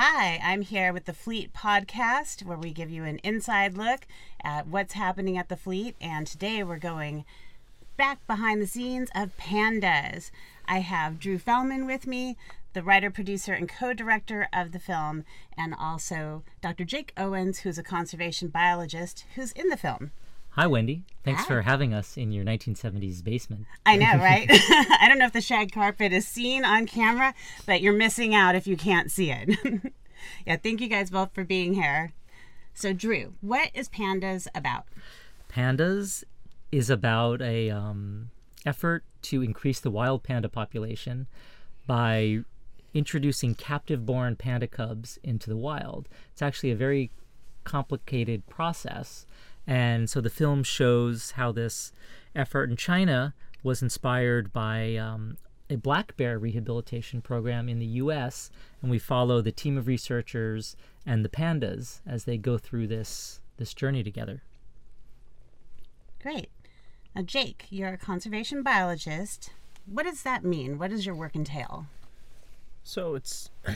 Hi, 0.00 0.38
I'm 0.44 0.62
here 0.62 0.92
with 0.92 1.06
the 1.06 1.12
Fleet 1.12 1.52
Podcast, 1.52 2.44
where 2.44 2.56
we 2.56 2.70
give 2.70 2.88
you 2.88 3.02
an 3.02 3.18
inside 3.24 3.76
look 3.76 4.06
at 4.44 4.68
what's 4.68 4.92
happening 4.92 5.36
at 5.36 5.48
the 5.48 5.56
fleet. 5.56 5.96
And 6.00 6.24
today 6.24 6.62
we're 6.62 6.78
going 6.78 7.24
back 7.96 8.24
behind 8.28 8.62
the 8.62 8.68
scenes 8.68 9.10
of 9.12 9.36
pandas. 9.36 10.30
I 10.66 10.82
have 10.82 11.18
Drew 11.18 11.36
Fellman 11.36 11.84
with 11.84 12.06
me, 12.06 12.36
the 12.74 12.82
writer, 12.84 13.10
producer, 13.10 13.54
and 13.54 13.68
co 13.68 13.92
director 13.92 14.46
of 14.52 14.70
the 14.70 14.78
film, 14.78 15.24
and 15.56 15.74
also 15.74 16.44
Dr. 16.62 16.84
Jake 16.84 17.12
Owens, 17.16 17.58
who's 17.58 17.76
a 17.76 17.82
conservation 17.82 18.46
biologist 18.50 19.24
who's 19.34 19.50
in 19.50 19.68
the 19.68 19.76
film. 19.76 20.12
Hi, 20.58 20.66
Wendy. 20.66 21.04
Thanks 21.22 21.42
Hi. 21.42 21.46
for 21.46 21.62
having 21.62 21.94
us 21.94 22.16
in 22.16 22.32
your 22.32 22.44
1970s 22.44 23.22
basement. 23.22 23.66
I 23.86 23.94
know, 23.94 24.06
right? 24.18 24.44
I 24.50 25.06
don't 25.06 25.20
know 25.20 25.26
if 25.26 25.32
the 25.32 25.40
shag 25.40 25.70
carpet 25.70 26.12
is 26.12 26.26
seen 26.26 26.64
on 26.64 26.86
camera, 26.86 27.32
but 27.64 27.80
you're 27.80 27.92
missing 27.92 28.34
out 28.34 28.56
if 28.56 28.66
you 28.66 28.76
can't 28.76 29.08
see 29.08 29.30
it. 29.30 29.56
yeah, 30.44 30.56
thank 30.56 30.80
you 30.80 30.88
guys 30.88 31.10
both 31.10 31.32
for 31.32 31.44
being 31.44 31.74
here. 31.74 32.12
So, 32.74 32.92
Drew, 32.92 33.34
what 33.40 33.70
is 33.72 33.88
Pandas 33.88 34.48
about? 34.52 34.86
Pandas 35.48 36.24
is 36.72 36.90
about 36.90 37.40
a 37.40 37.70
um, 37.70 38.30
effort 38.66 39.04
to 39.22 39.42
increase 39.42 39.78
the 39.78 39.92
wild 39.92 40.24
panda 40.24 40.48
population 40.48 41.28
by 41.86 42.40
introducing 42.94 43.54
captive-born 43.54 44.34
panda 44.34 44.66
cubs 44.66 45.20
into 45.22 45.50
the 45.50 45.56
wild. 45.56 46.08
It's 46.32 46.42
actually 46.42 46.72
a 46.72 46.76
very 46.76 47.12
complicated 47.62 48.44
process, 48.48 49.24
and 49.68 50.08
so 50.08 50.22
the 50.22 50.30
film 50.30 50.62
shows 50.62 51.32
how 51.32 51.52
this 51.52 51.92
effort 52.34 52.70
in 52.70 52.76
China 52.76 53.34
was 53.62 53.82
inspired 53.82 54.50
by 54.50 54.96
um, 54.96 55.36
a 55.68 55.76
black 55.76 56.16
bear 56.16 56.38
rehabilitation 56.38 57.20
program 57.20 57.68
in 57.68 57.78
the 57.78 57.86
U.S., 57.86 58.50
and 58.80 58.90
we 58.90 58.98
follow 58.98 59.42
the 59.42 59.52
team 59.52 59.76
of 59.76 59.86
researchers 59.86 60.74
and 61.04 61.22
the 61.22 61.28
pandas 61.28 62.00
as 62.06 62.24
they 62.24 62.38
go 62.38 62.56
through 62.56 62.86
this 62.86 63.40
this 63.58 63.74
journey 63.74 64.02
together. 64.02 64.42
Great. 66.22 66.48
Now, 67.14 67.22
Jake, 67.22 67.66
you're 67.70 67.92
a 67.92 67.98
conservation 67.98 68.62
biologist. 68.62 69.50
What 69.84 70.04
does 70.04 70.22
that 70.22 70.44
mean? 70.44 70.78
What 70.78 70.90
does 70.90 71.04
your 71.04 71.14
work 71.14 71.36
entail? 71.36 71.86
So 72.84 73.16
it's 73.16 73.50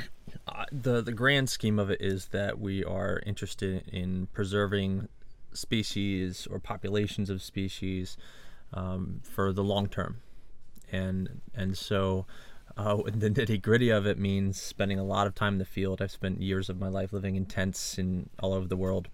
uh, 0.49 0.65
the 0.73 1.03
the 1.03 1.13
grand 1.13 1.51
scheme 1.51 1.79
of 1.79 1.91
it 1.91 2.01
is 2.01 2.27
that 2.27 2.59
we 2.59 2.83
are 2.83 3.21
interested 3.27 3.87
in 3.89 4.29
preserving 4.33 5.09
species 5.55 6.47
or 6.51 6.59
populations 6.59 7.31
of 7.31 7.43
species 7.43 8.17
um, 8.73 9.21
for 9.23 9.53
the 9.53 9.65
long 9.65 9.89
term, 9.89 10.19
and 10.91 11.41
and 11.55 11.77
so 11.77 12.27
uh, 12.77 12.97
the 13.05 13.31
nitty 13.31 13.61
gritty 13.61 13.91
of 13.91 14.07
it 14.07 14.19
means 14.19 14.61
spending 14.61 14.99
a 14.99 15.05
lot 15.05 15.27
of 15.27 15.35
time 15.35 15.55
in 15.55 15.59
the 15.59 15.65
field. 15.65 16.01
I've 16.01 16.11
spent 16.11 16.41
years 16.41 16.69
of 16.69 16.79
my 16.79 16.89
life 16.89 17.13
living 17.13 17.37
in 17.37 17.47
tents 17.47 17.99
in 17.99 18.29
all 18.41 18.53
over 18.53 18.67
the 18.67 18.77
world, 18.77 19.09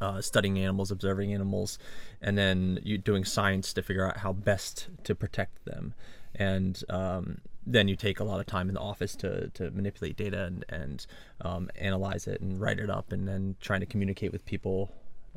uh, 0.00 0.20
studying 0.20 0.58
animals, 0.58 0.90
observing 0.90 1.32
animals, 1.32 1.78
and 2.20 2.36
then 2.36 2.80
you 2.82 2.98
doing 2.98 3.24
science 3.24 3.72
to 3.74 3.82
figure 3.82 4.06
out 4.06 4.18
how 4.18 4.32
best 4.32 4.88
to 5.04 5.14
protect 5.14 5.64
them. 5.64 5.94
And 6.34 6.82
um, 6.88 7.38
then 7.66 7.88
you 7.88 7.96
take 7.96 8.18
a 8.18 8.24
lot 8.24 8.40
of 8.40 8.46
time 8.46 8.68
in 8.68 8.74
the 8.74 8.80
office 8.80 9.14
to, 9.16 9.48
to 9.50 9.70
manipulate 9.70 10.16
data 10.16 10.44
and, 10.44 10.64
and 10.68 11.06
um, 11.42 11.70
analyze 11.76 12.26
it 12.26 12.40
and 12.40 12.60
write 12.60 12.78
it 12.78 12.90
up, 12.90 13.12
and 13.12 13.28
then 13.28 13.56
trying 13.60 13.80
to 13.80 13.86
communicate 13.86 14.32
with 14.32 14.44
people 14.46 14.90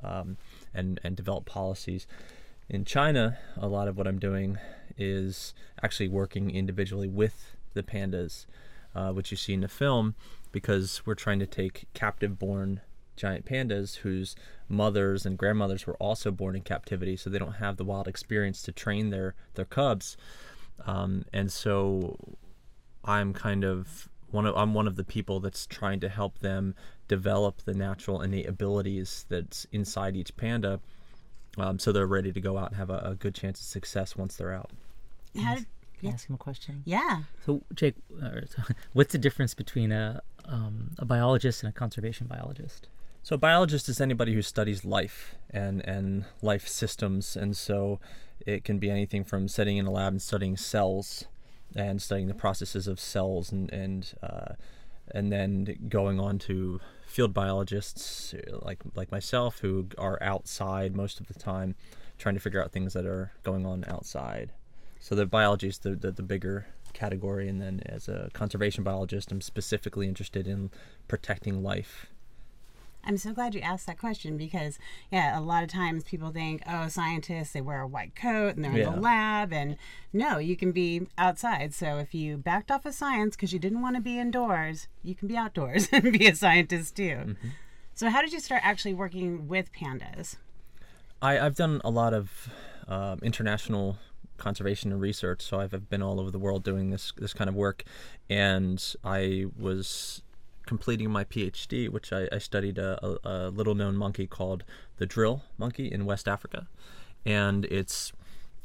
um, 0.06 0.38
and 0.74 1.00
and 1.04 1.16
develop 1.16 1.46
policies. 1.46 2.08
In 2.70 2.86
China, 2.86 3.38
a 3.58 3.68
lot 3.68 3.88
of 3.88 3.98
what 3.98 4.08
I'm 4.08 4.20
doing 4.20 4.58
is 4.98 5.54
actually 5.84 6.08
working 6.10 6.50
individually 6.50 7.08
with 7.08 7.56
the 7.74 7.84
pandas, 7.84 8.46
uh, 8.96 9.12
which 9.12 9.32
you 9.32 9.38
see 9.38 9.54
in 9.54 9.62
the 9.62 9.68
film, 9.68 10.16
because 10.52 11.06
we're 11.06 11.16
trying 11.16 11.40
to 11.40 11.46
take 11.46 11.86
captive-born 11.94 12.82
giant 13.16 13.46
pandas 13.46 13.98
whose 13.98 14.36
mothers 14.68 15.26
and 15.26 15.38
grandmothers 15.38 15.86
were 15.88 15.98
also 15.98 16.32
born 16.32 16.56
in 16.56 16.62
captivity, 16.62 17.16
so 17.16 17.30
they 17.30 17.40
don't 17.40 17.54
have 17.66 17.78
the 17.78 17.86
wild 17.86 18.08
experience 18.08 18.62
to 18.64 18.72
train 18.72 19.10
their 19.10 19.36
their 19.54 19.66
cubs. 19.66 20.18
Um, 20.86 21.24
and 21.32 21.52
so 21.52 22.38
I'm 23.04 23.34
kind 23.34 23.64
of 23.64 24.10
one 24.32 24.46
of 24.46 24.56
I'm 24.58 24.74
one 24.74 24.88
of 24.88 24.96
the 24.96 25.04
people 25.04 25.40
that's 25.40 25.66
trying 25.68 26.00
to 26.02 26.10
help 26.10 26.40
them 26.40 26.76
develop 27.08 27.62
the 27.66 27.74
natural 27.74 28.22
innate 28.22 28.48
abilities 28.48 29.26
that's 29.30 29.66
inside 29.72 30.16
each 30.16 30.36
panda, 30.38 30.80
um, 31.58 31.80
so 31.80 31.92
they're 31.92 32.08
ready 32.08 32.32
to 32.32 32.42
go 32.42 32.58
out 32.58 32.70
and 32.70 32.78
have 32.78 32.90
a, 32.90 33.00
a 33.00 33.16
good 33.16 33.36
chance 33.36 33.60
of 33.60 33.66
success 33.66 34.16
once 34.16 34.36
they're 34.36 34.54
out. 34.54 34.72
How 35.40 35.56
did, 35.56 35.66
Can 36.00 36.10
I 36.10 36.12
ask 36.14 36.30
him 36.30 36.36
a 36.36 36.38
question? 36.38 36.82
yeah. 36.86 37.24
So, 37.46 37.62
Jake, 37.74 37.96
uh, 38.22 38.42
what's 38.94 39.12
the 39.12 39.18
difference 39.18 39.54
between 39.54 39.92
a 39.92 40.22
um, 40.48 40.92
a 41.00 41.06
biologist 41.06 41.64
and 41.64 41.70
a 41.70 41.74
conservation 41.74 42.28
biologist? 42.28 42.88
So 43.24 43.34
a 43.34 43.38
biologist 43.40 43.90
is 43.90 44.00
anybody 44.00 44.34
who 44.34 44.42
studies 44.42 44.86
life 44.86 45.36
and 45.50 45.82
and 45.88 46.26
life 46.42 46.68
systems, 46.68 47.36
and 47.36 47.58
so 47.58 48.00
it 48.46 48.64
can 48.64 48.78
be 48.78 48.90
anything 48.92 49.24
from 49.24 49.48
sitting 49.48 49.78
in 49.78 49.86
a 49.88 49.92
lab 49.92 50.14
and 50.14 50.22
studying 50.22 50.58
cells 50.58 51.26
and 51.76 52.02
studying 52.02 52.28
the 52.28 52.36
processes 52.36 52.88
of 52.88 53.00
cells 53.00 53.52
and 53.52 53.72
and 53.74 54.14
uh, 54.22 54.54
and 55.12 55.32
then 55.32 55.76
going 55.90 56.20
on 56.20 56.38
to 56.40 56.80
field 57.06 57.34
biologists 57.34 58.34
uh, 58.34 58.58
like 58.62 58.80
like 58.96 59.12
myself 59.12 59.60
who 59.60 59.88
are 59.98 60.18
outside 60.22 60.96
most 60.96 61.20
of 61.20 61.28
the 61.28 61.34
time 61.34 61.76
trying 62.18 62.36
to 62.36 62.42
figure 62.42 62.64
out 62.64 62.72
things 62.72 62.94
that 62.94 63.06
are 63.06 63.32
going 63.44 63.66
on 63.66 63.84
outside. 63.88 64.52
So 65.00 65.16
the 65.16 65.26
biology 65.26 65.68
is 65.68 65.80
the, 65.80 65.96
the, 65.96 66.12
the 66.12 66.24
bigger 66.24 66.68
category 66.94 67.48
and 67.50 67.62
then 67.62 67.82
as 67.86 68.08
a 68.08 68.30
conservation 68.32 68.82
biologist 68.82 69.30
i'm 69.30 69.42
specifically 69.42 70.08
interested 70.08 70.48
in 70.48 70.72
protecting 71.10 71.62
life 71.62 72.08
I'm 73.06 73.18
so 73.18 73.32
glad 73.34 73.54
you 73.56 73.62
asked 73.62 73.86
that 73.88 74.00
question 74.00 74.38
because, 74.38 74.80
yeah, 75.12 75.38
a 75.38 75.42
lot 75.42 75.64
of 75.64 75.70
times 75.70 76.04
people 76.04 76.32
think, 76.32 76.62
oh, 76.68 76.88
scientists, 76.88 77.52
they 77.52 77.62
wear 77.62 77.82
a 77.82 77.88
white 77.88 78.16
coat 78.16 78.56
and 78.56 78.64
they're 78.66 78.72
in 78.72 78.78
Yeah. 78.78 78.90
the 78.92 79.00
lab. 79.00 79.54
And 79.54 79.78
no, 80.12 80.38
you 80.40 80.56
can 80.58 80.72
be 80.72 81.08
outside. 81.18 81.74
So 81.74 81.98
if 82.00 82.14
you 82.16 82.38
backed 82.38 82.72
off 82.72 82.86
of 82.86 82.94
science 82.94 83.36
because 83.36 83.54
you 83.54 83.60
didn't 83.60 83.82
want 83.82 83.96
to 83.96 84.02
be 84.02 84.18
indoors, 84.20 84.88
you 85.04 85.14
can 85.16 85.28
be 85.28 85.38
outdoors 85.38 85.88
and 85.92 86.12
be 86.12 86.28
a 86.28 86.36
scientist 86.36 86.96
too. 86.96 87.36
So, 87.94 88.10
how 88.10 88.22
did 88.22 88.34
you 88.34 88.40
start 88.42 88.62
actually 88.64 88.94
working 88.94 89.48
with 89.48 89.72
pandas? 89.72 90.36
I, 91.22 91.40
I've 91.40 91.56
done 91.56 91.80
a 91.86 91.90
lot 91.90 92.14
of 92.14 92.50
um, 92.88 93.20
international 93.24 93.98
conservation 94.38 94.92
and 94.92 95.00
research, 95.00 95.42
so 95.42 95.62
I've 95.62 95.74
I've 95.74 95.90
been 95.90 96.02
all 96.02 96.20
over 96.20 96.30
the 96.30 96.38
world 96.40 96.64
doing 96.64 96.90
this 96.90 97.14
this 97.18 97.34
kind 97.34 97.50
of 97.50 97.56
work, 97.56 97.84
and 98.30 98.84
I 99.04 99.46
was 99.58 100.24
completing 100.66 101.10
my 101.10 101.24
PhD, 101.24 101.90
which 101.90 102.12
I, 102.12 102.28
I 102.32 102.38
studied 102.38 102.78
a, 102.78 103.00
a, 103.06 103.20
a 103.24 103.50
little 103.50 103.76
known 103.76 103.96
monkey 103.96 104.28
called 104.28 104.64
the 104.98 105.06
drill 105.06 105.44
monkey 105.58 105.92
in 105.92 106.06
West 106.06 106.28
Africa, 106.28 106.68
and 107.26 107.66
it's 107.66 108.14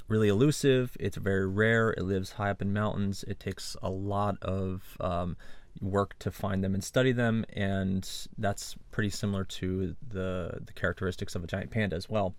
really 0.09 0.29
elusive. 0.29 0.97
It's 0.99 1.17
very 1.17 1.47
rare. 1.47 1.91
It 1.91 2.03
lives 2.03 2.33
high 2.33 2.51
up 2.51 2.61
in 2.61 2.73
mountains. 2.73 3.25
It 3.29 3.39
takes 3.39 3.77
a 3.83 3.89
lot 3.89 4.37
of 4.43 4.97
um, 5.01 5.37
work 5.81 6.19
to 6.19 6.31
find 6.31 6.63
them 6.65 6.75
and 6.75 6.83
study 6.83 7.13
them, 7.13 7.45
and 7.53 8.09
that's 8.37 8.77
pretty 8.91 9.11
similar 9.11 9.45
to 9.45 9.95
the 10.07 10.61
the 10.65 10.73
characteristics 10.73 11.35
of 11.35 11.45
a 11.45 11.47
giant 11.47 11.71
panda 11.71 11.97
as 11.97 12.09
well. 12.09 12.35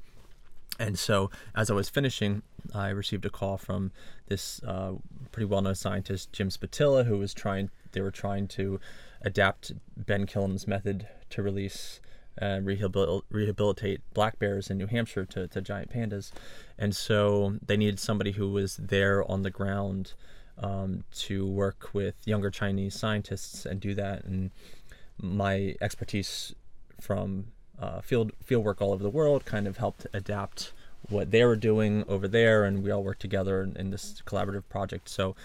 And 0.79 0.97
so, 0.97 1.29
as 1.55 1.69
I 1.69 1.73
was 1.73 1.89
finishing, 1.89 2.43
I 2.73 2.89
received 2.89 3.25
a 3.25 3.29
call 3.29 3.57
from 3.57 3.91
this 4.27 4.61
uh, 4.63 4.93
pretty 5.31 5.45
well-known 5.45 5.75
scientist, 5.75 6.31
Jim 6.33 6.49
Spotila, 6.49 7.05
who 7.05 7.17
was 7.17 7.33
trying. 7.33 7.69
They 7.91 8.01
were 8.01 8.11
trying 8.11 8.47
to 8.49 8.79
adapt 9.23 9.73
Ben 9.97 10.25
Kilham's 10.25 10.67
method 10.67 11.07
to 11.29 11.41
release 11.41 11.99
and 12.37 12.65
rehabil- 12.65 13.23
rehabilitate 13.29 14.01
black 14.13 14.39
bears 14.39 14.69
in 14.69 14.77
New 14.77 14.87
Hampshire 14.87 15.25
to, 15.25 15.47
to 15.47 15.61
giant 15.61 15.91
pandas, 15.91 16.31
and 16.77 16.95
so 16.95 17.57
they 17.65 17.77
needed 17.77 17.99
somebody 17.99 18.31
who 18.31 18.49
was 18.49 18.77
there 18.77 19.29
on 19.29 19.41
the 19.43 19.49
ground 19.49 20.13
um, 20.57 21.03
to 21.13 21.45
work 21.45 21.89
with 21.93 22.15
younger 22.25 22.49
Chinese 22.49 22.95
scientists 22.95 23.65
and 23.65 23.79
do 23.79 23.93
that. 23.95 24.23
And 24.23 24.51
my 25.19 25.75
expertise 25.81 26.55
from 26.99 27.47
uh, 27.79 28.01
field 28.01 28.31
field 28.43 28.63
work 28.63 28.81
all 28.81 28.93
over 28.93 29.03
the 29.03 29.09
world 29.09 29.43
kind 29.45 29.67
of 29.67 29.77
helped 29.77 30.05
adapt 30.13 30.71
what 31.09 31.31
they 31.31 31.43
were 31.43 31.55
doing 31.55 32.05
over 32.07 32.27
there, 32.27 32.63
and 32.63 32.83
we 32.83 32.91
all 32.91 33.03
worked 33.03 33.21
together 33.21 33.63
in, 33.63 33.75
in 33.75 33.89
this 33.89 34.21
collaborative 34.25 34.63
project. 34.69 35.09
So, 35.09 35.35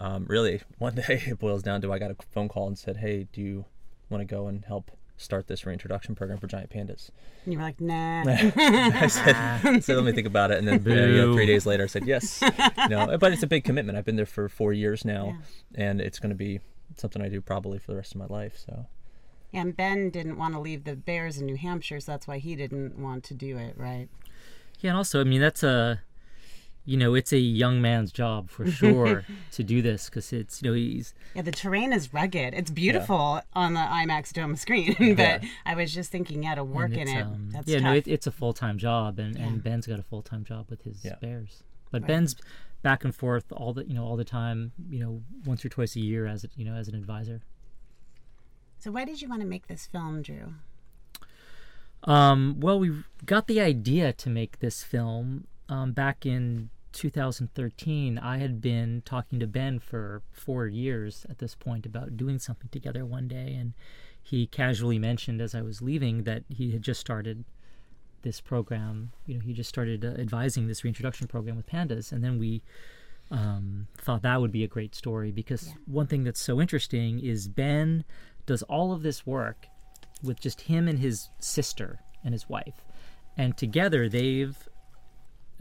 um, 0.00 0.24
really, 0.28 0.62
one 0.78 0.94
day 0.94 1.22
it 1.26 1.38
boils 1.38 1.62
down 1.62 1.80
to 1.82 1.92
I 1.92 1.98
got 1.98 2.10
a 2.10 2.16
phone 2.32 2.48
call 2.48 2.66
and 2.66 2.78
said, 2.78 2.96
"Hey, 2.96 3.28
do 3.32 3.40
you 3.40 3.66
want 4.08 4.22
to 4.22 4.24
go 4.24 4.48
and 4.48 4.64
help 4.64 4.90
start 5.16 5.46
this 5.46 5.66
reintroduction 5.66 6.14
program 6.14 6.38
for 6.38 6.46
giant 6.46 6.70
pandas?" 6.70 7.10
And 7.44 7.52
you 7.52 7.58
were 7.58 7.64
like, 7.64 7.80
nah. 7.80 8.22
I 8.26 9.06
said, 9.06 9.36
I 9.64 9.78
said, 9.80 9.96
"Let 9.96 10.04
me 10.04 10.12
think 10.12 10.26
about 10.26 10.50
it." 10.50 10.58
And 10.58 10.66
then 10.66 10.86
uh, 10.86 11.06
you 11.06 11.16
know, 11.16 11.34
three 11.34 11.46
days 11.46 11.66
later, 11.66 11.84
I 11.84 11.86
said, 11.86 12.06
"Yes." 12.06 12.42
no, 12.88 13.16
but 13.18 13.32
it's 13.32 13.42
a 13.42 13.46
big 13.46 13.64
commitment. 13.64 13.98
I've 13.98 14.04
been 14.06 14.16
there 14.16 14.26
for 14.26 14.48
four 14.48 14.72
years 14.72 15.04
now, 15.04 15.36
and 15.74 16.00
it's 16.00 16.18
going 16.18 16.30
to 16.30 16.36
be 16.36 16.60
something 16.96 17.22
I 17.22 17.28
do 17.28 17.40
probably 17.40 17.78
for 17.78 17.92
the 17.92 17.96
rest 17.96 18.14
of 18.14 18.18
my 18.18 18.26
life. 18.26 18.56
So. 18.56 18.86
and 19.52 19.76
Ben 19.76 20.10
didn't 20.10 20.38
want 20.38 20.54
to 20.54 20.60
leave 20.60 20.84
the 20.84 20.96
bears 20.96 21.38
in 21.38 21.46
New 21.46 21.56
Hampshire, 21.56 22.00
so 22.00 22.12
that's 22.12 22.26
why 22.26 22.38
he 22.38 22.56
didn't 22.56 22.98
want 22.98 23.24
to 23.24 23.34
do 23.34 23.58
it, 23.58 23.74
right? 23.76 24.08
Yeah, 24.80 24.90
and 24.90 24.96
also, 24.96 25.20
I 25.20 25.24
mean, 25.24 25.42
that's 25.42 25.62
a 25.62 26.00
you 26.84 26.96
know, 26.96 27.14
it's 27.14 27.32
a 27.32 27.38
young 27.38 27.80
man's 27.80 28.10
job 28.12 28.48
for 28.50 28.66
sure 28.70 29.24
to 29.52 29.62
do 29.62 29.82
this 29.82 30.08
because 30.08 30.32
it's, 30.32 30.62
you 30.62 30.68
know, 30.70 30.74
he's 30.74 31.14
Yeah, 31.34 31.42
the 31.42 31.52
terrain 31.52 31.92
is 31.92 32.12
rugged. 32.12 32.54
It's 32.54 32.70
beautiful 32.70 33.42
on 33.52 33.74
the 33.74 33.80
IMAX 33.80 34.32
dome 34.32 34.56
screen, 34.56 34.94
but 34.98 35.42
Yeah. 35.42 35.48
I 35.66 35.74
was 35.74 35.92
just 35.92 36.10
thinking, 36.10 36.42
yeah, 36.42 36.54
to 36.56 36.64
work 36.64 36.92
in 36.92 37.00
it's, 37.00 37.10
it, 37.12 37.22
um, 37.22 37.48
that's 37.52 37.68
yeah, 37.68 37.76
tough. 37.78 37.84
no, 37.84 37.92
it, 37.94 38.08
it's 38.08 38.26
a 38.26 38.32
full 38.32 38.52
time 38.52 38.78
job, 38.78 39.18
and, 39.18 39.36
Yeah. 39.36 39.46
and 39.46 39.62
Ben's 39.62 39.86
got 39.86 39.98
a 40.00 40.02
full 40.02 40.22
time 40.22 40.44
job 40.44 40.66
with 40.70 40.82
his 40.82 41.04
Yeah. 41.04 41.16
bears. 41.20 41.62
But 41.90 42.02
Right. 42.02 42.08
Ben's 42.08 42.36
back 42.82 43.04
and 43.04 43.14
forth 43.14 43.44
all 43.52 43.74
the 43.74 43.84
you 43.86 43.92
know 43.94 44.04
all 44.04 44.16
the 44.16 44.24
time, 44.24 44.72
you 44.88 44.98
know, 45.00 45.22
once 45.44 45.64
or 45.64 45.68
twice 45.68 45.96
a 45.96 46.00
year 46.00 46.26
as 46.26 46.44
a, 46.44 46.48
you 46.56 46.64
know 46.64 46.74
as 46.74 46.88
an 46.88 46.94
advisor. 46.94 47.42
so 48.78 48.90
why 48.90 49.04
did 49.04 49.20
you 49.20 49.28
want 49.28 49.42
to 49.42 49.46
make 49.46 49.66
this 49.66 49.84
film, 49.86 50.22
Drew? 50.22 50.54
Um, 52.04 52.56
well, 52.60 52.78
we 52.78 52.92
got 53.26 53.46
the 53.46 53.60
idea 53.60 54.12
to 54.14 54.30
make 54.30 54.60
this 54.60 54.82
film 54.82 55.46
um, 55.70 55.92
back 55.92 56.26
in 56.26 56.68
2013. 56.92 58.18
I 58.18 58.38
had 58.38 58.60
been 58.60 59.02
talking 59.04 59.38
to 59.40 59.46
Ben 59.46 59.78
for 59.78 60.22
four 60.32 60.66
years 60.66 61.24
at 61.30 61.38
this 61.38 61.54
point 61.54 61.86
about 61.86 62.16
doing 62.16 62.38
something 62.38 62.68
together 62.70 63.06
one 63.06 63.28
day, 63.28 63.54
and 63.58 63.72
he 64.22 64.46
casually 64.46 64.98
mentioned 64.98 65.40
as 65.40 65.54
I 65.54 65.62
was 65.62 65.80
leaving 65.80 66.24
that 66.24 66.42
he 66.48 66.72
had 66.72 66.82
just 66.82 67.00
started 67.00 67.44
this 68.22 68.40
program. 68.40 69.12
You 69.26 69.34
know, 69.34 69.40
he 69.40 69.52
just 69.54 69.68
started 69.68 70.04
uh, 70.04 70.08
advising 70.20 70.66
this 70.66 70.84
reintroduction 70.84 71.26
program 71.28 71.56
with 71.56 71.66
pandas, 71.66 72.12
and 72.12 72.22
then 72.22 72.38
we 72.38 72.62
um, 73.30 73.86
thought 73.96 74.22
that 74.22 74.40
would 74.40 74.52
be 74.52 74.64
a 74.64 74.68
great 74.68 74.94
story 74.94 75.30
because 75.30 75.68
Yeah. 75.68 75.74
one 75.86 76.06
thing 76.08 76.24
that's 76.24 76.40
so 76.40 76.60
interesting 76.60 77.20
is 77.20 77.46
Ben 77.48 78.04
does 78.46 78.62
all 78.64 78.92
of 78.92 79.02
this 79.02 79.24
work 79.24 79.68
with 80.22 80.40
just 80.40 80.62
him 80.62 80.88
and 80.88 80.98
his 80.98 81.30
sister 81.38 82.00
and 82.24 82.34
his 82.34 82.48
wife, 82.48 82.84
and 83.36 83.56
together 83.56 84.08
they've 84.08 84.68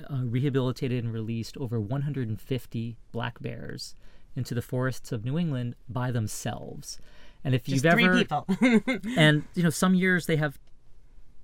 uh, 0.09 0.23
rehabilitated 0.25 1.03
and 1.03 1.13
released 1.13 1.57
over 1.57 1.79
150 1.79 2.97
black 3.11 3.39
bears 3.41 3.95
into 4.35 4.53
the 4.53 4.61
forests 4.61 5.11
of 5.11 5.25
New 5.25 5.37
England 5.37 5.75
by 5.87 6.11
themselves. 6.11 6.99
And 7.43 7.55
if 7.55 7.63
Just 7.63 7.83
you've 7.83 7.93
three 7.93 8.05
ever 8.05 8.17
people. 8.17 8.45
and 9.17 9.43
you 9.55 9.63
know 9.63 9.69
some 9.69 9.95
years 9.95 10.25
they 10.25 10.35
have 10.35 10.59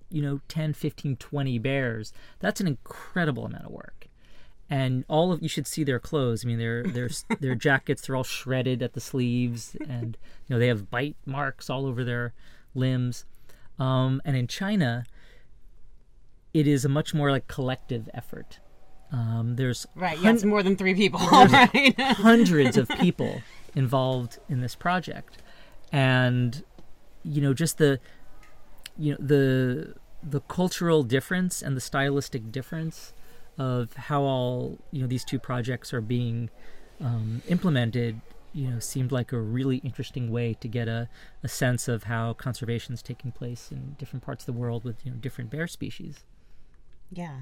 you 0.10 0.22
know 0.22 0.40
10 0.48 0.74
15 0.74 1.16
20 1.16 1.60
bears 1.60 2.14
that's 2.40 2.62
an 2.62 2.68
incredible 2.68 3.46
amount 3.46 3.66
of 3.66 3.72
work 3.72 4.08
and 4.70 5.04
all 5.08 5.32
of 5.32 5.42
you 5.42 5.50
should 5.50 5.68
see 5.68 5.84
their 5.84 6.00
clothes 6.00 6.46
i 6.46 6.48
mean 6.48 6.60
their 6.60 6.84
their 6.84 7.10
their 7.40 7.56
jackets 7.68 8.04
they're 8.04 8.16
all 8.16 8.24
shredded 8.24 8.84
at 8.84 8.94
the 8.94 9.02
sleeves 9.02 9.76
and 9.88 10.18
you 10.48 10.54
know 10.54 10.60
they 10.60 10.68
have 10.68 10.90
bite 10.90 11.16
marks 11.26 11.70
all 11.70 11.86
over 11.86 12.04
their 12.04 12.34
limbs 12.76 13.26
um, 13.80 14.22
and 14.24 14.38
in 14.38 14.48
china 14.48 15.06
it 16.56 16.68
is 16.68 16.86
a 16.86 16.90
much 16.90 17.14
more 17.14 17.32
like 17.32 17.48
collective 17.48 18.10
effort. 18.14 18.60
Um, 19.12 19.58
there's 19.58 19.86
right, 19.94 20.18
yeah, 20.18 20.24
hun- 20.24 20.36
it's 20.36 20.46
more 20.46 20.64
than 20.64 20.78
three 20.78 20.96
people, 20.96 21.20
right? 21.32 21.94
hundreds 22.00 22.78
of 22.78 22.88
people 22.88 23.42
involved 23.76 24.40
in 24.48 24.62
this 24.62 24.74
project. 24.74 25.38
And 25.92 26.64
you 27.24 27.42
know 27.42 27.54
just 27.54 27.78
the 27.78 28.00
you 28.98 29.12
know 29.12 29.18
the 29.20 29.96
the 30.24 30.40
cultural 30.42 31.04
difference 31.04 31.62
and 31.62 31.76
the 31.76 31.82
stylistic 31.82 32.52
difference 32.52 33.14
of 33.58 33.94
how 33.94 34.22
all 34.22 34.80
you 34.92 35.02
know 35.02 35.08
these 35.08 35.26
two 35.26 35.40
projects 35.40 35.94
are 35.94 36.02
being 36.02 36.50
um, 37.02 37.42
implemented 37.50 38.22
you 38.54 38.70
know 38.70 38.80
seemed 38.80 39.12
like 39.12 39.34
a 39.34 39.40
really 39.40 39.78
interesting 39.78 40.32
way 40.32 40.54
to 40.62 40.68
get 40.68 40.88
a, 40.88 41.10
a 41.44 41.48
sense 41.48 41.88
of 41.90 42.04
how 42.04 42.32
conservation 42.34 42.94
is 42.94 43.02
taking 43.02 43.32
place 43.32 43.72
in 43.72 43.96
different 44.00 44.24
parts 44.24 44.44
of 44.44 44.46
the 44.46 44.60
world 44.60 44.86
with 44.86 45.06
you 45.06 45.12
know 45.12 45.18
different 45.18 45.50
bear 45.50 45.68
species 45.68 46.24
yeah. 47.12 47.42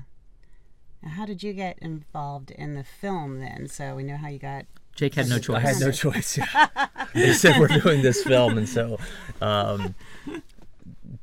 Now, 1.01 1.09
how 1.09 1.25
did 1.25 1.43
you 1.43 1.53
get 1.53 1.77
involved 1.79 2.51
in 2.51 2.75
the 2.75 2.83
film 2.83 3.39
then? 3.39 3.67
So 3.67 3.95
we 3.95 4.03
know 4.03 4.17
how 4.17 4.29
you 4.29 4.39
got. 4.39 4.65
jake 4.95 5.15
had 5.15 5.27
no 5.27 5.39
choice 5.39 5.57
I 5.57 5.59
had 5.59 5.79
no 5.79 5.91
choice. 5.91 6.37
yeah. 6.37 6.67
they 7.13 7.33
said 7.33 7.59
we're 7.59 7.67
doing 7.67 8.01
this 8.01 8.23
film, 8.23 8.57
and 8.57 8.69
so 8.69 8.97
um, 9.41 9.95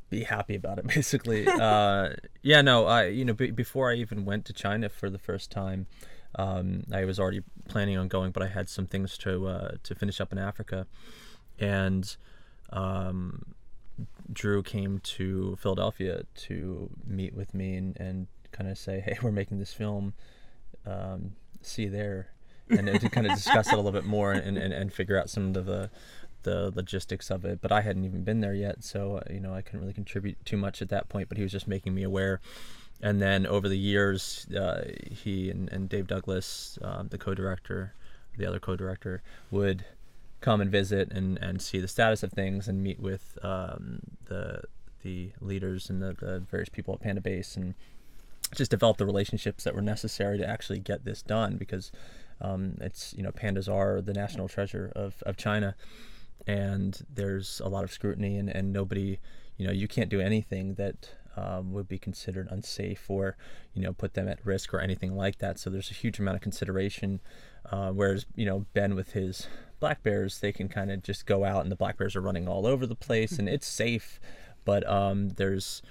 be 0.09 0.23
happy 0.23 0.55
about 0.55 0.77
it. 0.77 0.87
Basically, 0.95 1.47
uh, 1.47 2.09
yeah. 2.43 2.61
No, 2.61 2.85
I 2.85 3.07
you 3.07 3.25
know 3.25 3.33
b- 3.33 3.51
before 3.51 3.91
I 3.91 3.95
even 3.95 4.25
went 4.25 4.45
to 4.45 4.53
China 4.53 4.89
for 4.89 5.09
the 5.09 5.19
first 5.19 5.49
time, 5.49 5.87
um, 6.35 6.83
I 6.91 7.05
was 7.05 7.19
already 7.19 7.41
planning 7.67 7.97
on 7.97 8.07
going, 8.07 8.31
but 8.31 8.43
I 8.43 8.47
had 8.47 8.69
some 8.69 8.85
things 8.85 9.17
to 9.19 9.47
uh, 9.47 9.71
to 9.83 9.95
finish 9.95 10.21
up 10.21 10.31
in 10.31 10.37
Africa, 10.37 10.85
and 11.59 12.15
um, 12.69 13.55
Drew 14.31 14.63
came 14.63 14.99
to 14.99 15.57
Philadelphia 15.61 16.23
to 16.35 16.89
meet 17.05 17.33
with 17.33 17.53
me 17.53 17.75
and, 17.75 17.97
and 17.99 18.27
kind 18.51 18.69
of 18.69 18.77
say, 18.77 18.99
hey, 18.99 19.17
we're 19.23 19.31
making 19.31 19.59
this 19.59 19.73
film. 19.73 20.13
Um, 20.85 21.33
see 21.61 21.87
there. 21.87 22.31
And 22.69 22.87
to 23.01 23.09
kind 23.09 23.27
of 23.27 23.35
discuss 23.35 23.67
it 23.67 23.73
a 23.73 23.75
little 23.75 23.91
bit 23.91 24.05
more 24.05 24.31
and, 24.31 24.57
and, 24.57 24.73
and 24.73 24.93
figure 24.93 25.19
out 25.19 25.29
some 25.29 25.55
of 25.55 25.65
the 25.65 25.89
the 26.43 26.71
logistics 26.75 27.29
of 27.29 27.45
it. 27.45 27.59
But 27.61 27.71
I 27.71 27.81
hadn't 27.81 28.05
even 28.05 28.23
been 28.23 28.39
there 28.39 28.53
yet, 28.53 28.83
so 28.83 29.17
uh, 29.17 29.33
you 29.33 29.39
know 29.39 29.53
I 29.53 29.61
couldn't 29.61 29.81
really 29.81 29.93
contribute 29.93 30.43
too 30.45 30.57
much 30.57 30.81
at 30.81 30.89
that 30.89 31.09
point. 31.09 31.29
But 31.29 31.37
he 31.37 31.43
was 31.43 31.51
just 31.51 31.67
making 31.67 31.93
me 31.93 32.03
aware. 32.03 32.39
And 33.01 33.21
then 33.21 33.47
over 33.47 33.67
the 33.67 33.77
years, 33.77 34.47
uh, 34.55 34.85
he 35.09 35.49
and, 35.49 35.69
and 35.69 35.89
Dave 35.89 36.07
Douglas, 36.07 36.77
um, 36.83 37.07
the 37.09 37.17
co-director, 37.17 37.93
the 38.37 38.45
other 38.45 38.59
co-director, 38.59 39.23
would 39.49 39.85
come 40.41 40.59
and 40.59 40.71
visit 40.71 41.11
and, 41.11 41.37
and 41.37 41.61
see 41.61 41.79
the 41.79 41.87
status 41.87 42.23
of 42.23 42.31
things 42.31 42.67
and 42.67 42.83
meet 42.83 42.99
with 42.99 43.37
um, 43.43 43.99
the 44.25 44.61
the 45.03 45.31
leaders 45.39 45.89
and 45.89 46.01
the, 46.01 46.15
the 46.19 46.39
various 46.39 46.69
people 46.69 46.93
at 46.93 47.01
Panda 47.01 47.21
Base 47.21 47.55
and 47.55 47.73
just 48.53 48.69
develop 48.69 48.97
the 48.97 49.05
relationships 49.05 49.63
that 49.63 49.73
were 49.73 49.81
necessary 49.81 50.37
to 50.37 50.47
actually 50.47 50.79
get 50.79 51.05
this 51.05 51.21
done 51.21 51.57
because 51.57 51.91
um, 52.39 52.75
it's 52.81 53.13
you 53.13 53.23
know 53.23 53.31
pandas 53.31 53.71
are 53.71 54.01
the 54.01 54.13
national 54.13 54.47
treasure 54.47 54.91
of, 54.95 55.23
of 55.25 55.37
China 55.37 55.75
and 56.47 57.05
there's 57.13 57.61
a 57.63 57.69
lot 57.69 57.83
of 57.83 57.91
scrutiny 57.91 58.37
and, 58.37 58.49
and 58.49 58.73
nobody 58.73 59.19
you 59.57 59.65
know 59.65 59.71
you 59.71 59.87
can't 59.87 60.09
do 60.09 60.19
anything 60.19 60.75
that 60.75 61.09
um, 61.37 61.71
would 61.71 61.87
be 61.87 61.97
considered 61.97 62.47
unsafe 62.51 63.09
or 63.09 63.37
you 63.73 63.81
know 63.81 63.93
put 63.93 64.13
them 64.13 64.27
at 64.27 64.45
risk 64.45 64.73
or 64.73 64.79
anything 64.79 65.15
like 65.15 65.37
that. 65.37 65.59
So 65.59 65.69
there's 65.69 65.91
a 65.91 65.93
huge 65.93 66.19
amount 66.19 66.35
of 66.35 66.41
consideration 66.41 67.21
uh, 67.71 67.91
whereas 67.91 68.25
you 68.35 68.45
know 68.45 68.65
Ben 68.73 68.95
with 68.95 69.13
his 69.13 69.47
black 69.81 70.01
bears 70.01 70.39
they 70.39 70.53
can 70.53 70.69
kind 70.69 70.89
of 70.89 71.03
just 71.03 71.25
go 71.25 71.43
out 71.43 71.63
and 71.63 71.71
the 71.71 71.75
black 71.75 71.97
bears 71.97 72.15
are 72.15 72.21
running 72.21 72.47
all 72.47 72.65
over 72.65 72.85
the 72.87 72.95
place 72.95 73.37
and 73.37 73.49
it's 73.49 73.67
safe 73.67 74.21
but 74.63 74.87
um, 74.89 75.29
there's 75.31 75.81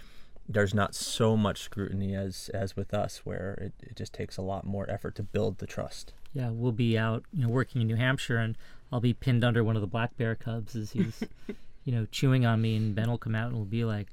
there's 0.48 0.72
not 0.72 0.94
so 0.94 1.36
much 1.36 1.60
scrutiny 1.60 2.14
as 2.14 2.48
as 2.54 2.74
with 2.74 2.94
us 2.94 3.18
where 3.24 3.52
it, 3.60 3.72
it 3.90 3.96
just 3.96 4.14
takes 4.14 4.38
a 4.38 4.42
lot 4.42 4.64
more 4.64 4.88
effort 4.88 5.14
to 5.14 5.22
build 5.22 5.58
the 5.58 5.66
trust 5.66 6.14
yeah, 6.32 6.50
we'll 6.50 6.72
be 6.72 6.96
out, 6.96 7.24
you 7.32 7.42
know, 7.42 7.48
working 7.48 7.80
in 7.80 7.88
New 7.88 7.96
Hampshire, 7.96 8.36
and 8.36 8.56
I'll 8.92 9.00
be 9.00 9.14
pinned 9.14 9.44
under 9.44 9.64
one 9.64 9.76
of 9.76 9.82
the 9.82 9.88
black 9.88 10.16
bear 10.16 10.34
cubs 10.34 10.76
as 10.76 10.92
he's, 10.92 11.22
you 11.84 11.92
know, 11.92 12.06
chewing 12.10 12.46
on 12.46 12.60
me, 12.60 12.76
and 12.76 12.94
Ben 12.94 13.10
will 13.10 13.18
come 13.18 13.34
out 13.34 13.48
and 13.48 13.56
will 13.56 13.64
be 13.64 13.84
like, 13.84 14.08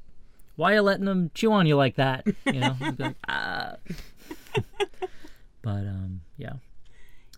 "Why 0.56 0.72
are 0.72 0.76
you 0.76 0.82
letting 0.82 1.06
them 1.06 1.30
chew 1.34 1.52
on 1.52 1.68
you 1.68 1.76
like 1.76 1.96
that?" 1.96 2.26
You 2.46 2.60
know, 2.60 2.76
like, 2.98 3.16
ah. 3.28 3.76
but 5.62 5.86
um, 5.86 6.22
yeah, 6.38 6.54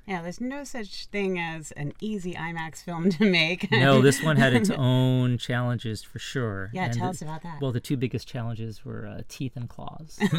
Yeah, 0.10 0.24
there's 0.24 0.42
no 0.42 0.64
such 0.64 1.06
thing 1.06 1.38
as 1.38 1.72
an 1.74 1.94
easy 2.02 2.34
IMAX 2.34 2.84
film 2.84 3.10
to 3.18 3.30
make. 3.30 3.72
no, 3.72 4.02
this 4.02 4.24
one 4.24 4.38
had 4.38 4.54
its 4.54 4.70
own 4.76 5.38
challenges 5.38 6.02
for 6.02 6.18
sure. 6.18 6.72
yeah, 6.74 6.86
and 6.86 6.94
tell 6.94 7.06
the- 7.08 7.12
us 7.12 7.22
about 7.22 7.44
that. 7.44 7.62
Well, 7.62 7.72
the 7.72 7.80
two 7.80 7.96
biggest 7.96 8.28
challenges 8.28 8.84
were 8.84 9.06
uh, 9.06 9.22
teeth 9.30 9.56
and 9.56 9.70
claws. 9.70 10.20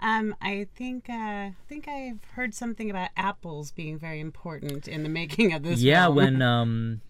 Um, 0.00 0.34
I 0.40 0.66
think 0.76 1.10
uh, 1.10 1.12
I 1.12 1.54
think 1.68 1.88
I've 1.88 2.22
heard 2.34 2.54
something 2.54 2.88
about 2.88 3.10
apples 3.16 3.72
being 3.72 3.98
very 3.98 4.20
important 4.20 4.86
in 4.86 5.02
the 5.02 5.08
making 5.08 5.52
of 5.52 5.62
this. 5.64 5.80
yeah, 5.80 6.04
film. 6.04 6.14
when 6.16 6.42
um, 6.42 7.00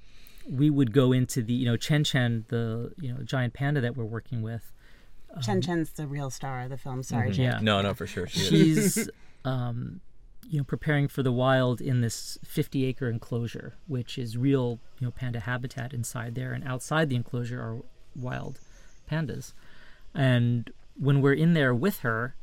we 0.49 0.71
would 0.71 0.93
go 0.93 1.13
into 1.13 1.43
the, 1.43 1.53
you 1.53 1.67
know, 1.67 1.77
Chen 1.77 2.03
Chen, 2.03 2.47
the 2.49 2.93
you 2.99 3.13
know 3.13 3.23
giant 3.23 3.53
panda 3.53 3.81
that 3.83 3.95
we're 3.97 4.05
working 4.05 4.41
with. 4.43 4.73
Chen 5.43 5.61
Chen's 5.61 5.93
the 5.93 6.07
real 6.07 6.31
star 6.31 6.63
of 6.63 6.71
the 6.71 6.79
film. 6.79 7.03
Sorry, 7.03 7.31
Jake. 7.31 7.45
Yeah. 7.45 7.59
no 7.61 7.83
no 7.83 7.93
for 7.93 8.07
sure 8.07 8.27
she 8.27 8.41
she's 8.41 9.11
um, 9.45 10.01
you 10.49 10.59
know 10.59 10.65
preparing 10.65 11.09
for 11.09 11.23
the 11.23 11.33
wild 11.33 11.81
in 11.81 12.01
this 12.01 12.39
50 12.45 12.85
acre 12.87 13.09
enclosure 13.09 13.75
which 13.87 14.19
is 14.19 14.37
real 14.37 14.79
you 14.99 15.07
know 15.07 15.11
panda 15.11 15.41
habitat 15.41 15.93
inside 15.93 16.35
there 16.35 16.53
and 16.53 16.67
outside 16.67 17.09
the 17.09 17.17
enclosure 17.17 17.61
are 17.61 17.83
wild 18.15 18.59
pandas. 19.11 19.53
And 20.15 20.71
when 20.99 21.21
we're 21.21 21.35
in 21.35 21.55
there 21.55 21.75
with 21.75 22.01
her 22.01 22.35